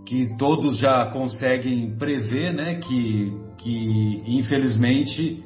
que 0.05 0.37
todos 0.37 0.77
já 0.79 1.07
conseguem 1.11 1.97
prever, 1.97 2.53
né, 2.53 2.75
que, 2.75 3.33
que 3.57 4.23
infelizmente 4.25 5.43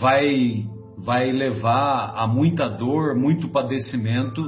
vai, 0.00 0.64
vai 1.04 1.32
levar 1.32 2.14
a 2.16 2.26
muita 2.26 2.68
dor, 2.68 3.16
muito 3.16 3.48
padecimento 3.48 4.40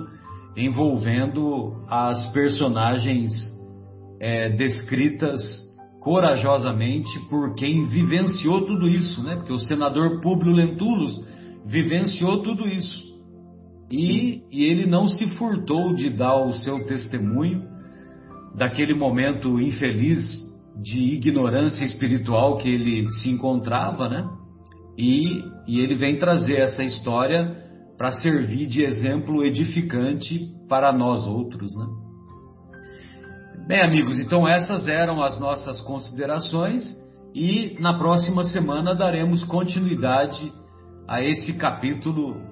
envolvendo 0.56 1.84
as 1.88 2.32
personagens 2.32 3.32
é, 4.20 4.50
descritas 4.50 5.40
corajosamente 6.00 7.10
por 7.28 7.54
quem 7.54 7.84
vivenciou 7.86 8.66
tudo 8.66 8.88
isso, 8.88 9.22
né? 9.22 9.36
Porque 9.36 9.52
o 9.52 9.58
senador 9.58 10.20
Públio 10.20 10.52
Lentulus 10.52 11.22
vivenciou 11.66 12.42
tudo 12.42 12.66
isso. 12.66 13.09
E, 13.90 14.42
e 14.52 14.64
ele 14.64 14.86
não 14.86 15.08
se 15.08 15.26
furtou 15.36 15.94
de 15.94 16.10
dar 16.10 16.36
o 16.36 16.52
seu 16.52 16.86
testemunho 16.86 17.68
daquele 18.54 18.94
momento 18.94 19.60
infeliz 19.60 20.18
de 20.80 21.14
ignorância 21.14 21.84
espiritual 21.84 22.56
que 22.56 22.68
ele 22.68 23.10
se 23.10 23.30
encontrava, 23.30 24.08
né? 24.08 24.28
E, 24.96 25.42
e 25.66 25.80
ele 25.80 25.94
vem 25.94 26.18
trazer 26.18 26.60
essa 26.60 26.84
história 26.84 27.56
para 27.98 28.12
servir 28.12 28.66
de 28.66 28.82
exemplo 28.84 29.44
edificante 29.44 30.48
para 30.68 30.92
nós 30.92 31.26
outros, 31.26 31.70
né? 31.76 31.86
Bem, 33.66 33.82
amigos, 33.82 34.18
então 34.18 34.48
essas 34.48 34.88
eram 34.88 35.22
as 35.22 35.38
nossas 35.38 35.80
considerações 35.82 36.82
e 37.34 37.76
na 37.78 37.98
próxima 37.98 38.42
semana 38.44 38.94
daremos 38.94 39.44
continuidade 39.44 40.52
a 41.06 41.22
esse 41.22 41.52
capítulo 41.54 42.49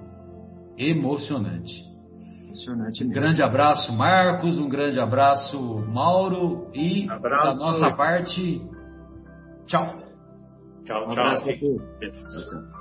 emocionante. 0.79 1.83
Emocionante 2.45 3.03
mesmo. 3.03 3.11
Um 3.11 3.21
grande 3.21 3.43
abraço, 3.43 3.93
Marcos, 3.93 4.57
um 4.57 4.69
grande 4.69 4.99
abraço, 4.99 5.61
Mauro, 5.87 6.71
e 6.73 7.07
abraço. 7.09 7.47
da 7.47 7.53
nossa 7.55 7.95
parte, 7.95 8.61
tchau. 9.67 9.85
Tchau, 9.85 9.95
tchau. 10.85 11.07
Um 11.07 11.11
abraço, 11.11 11.45
tchau. 11.45 12.78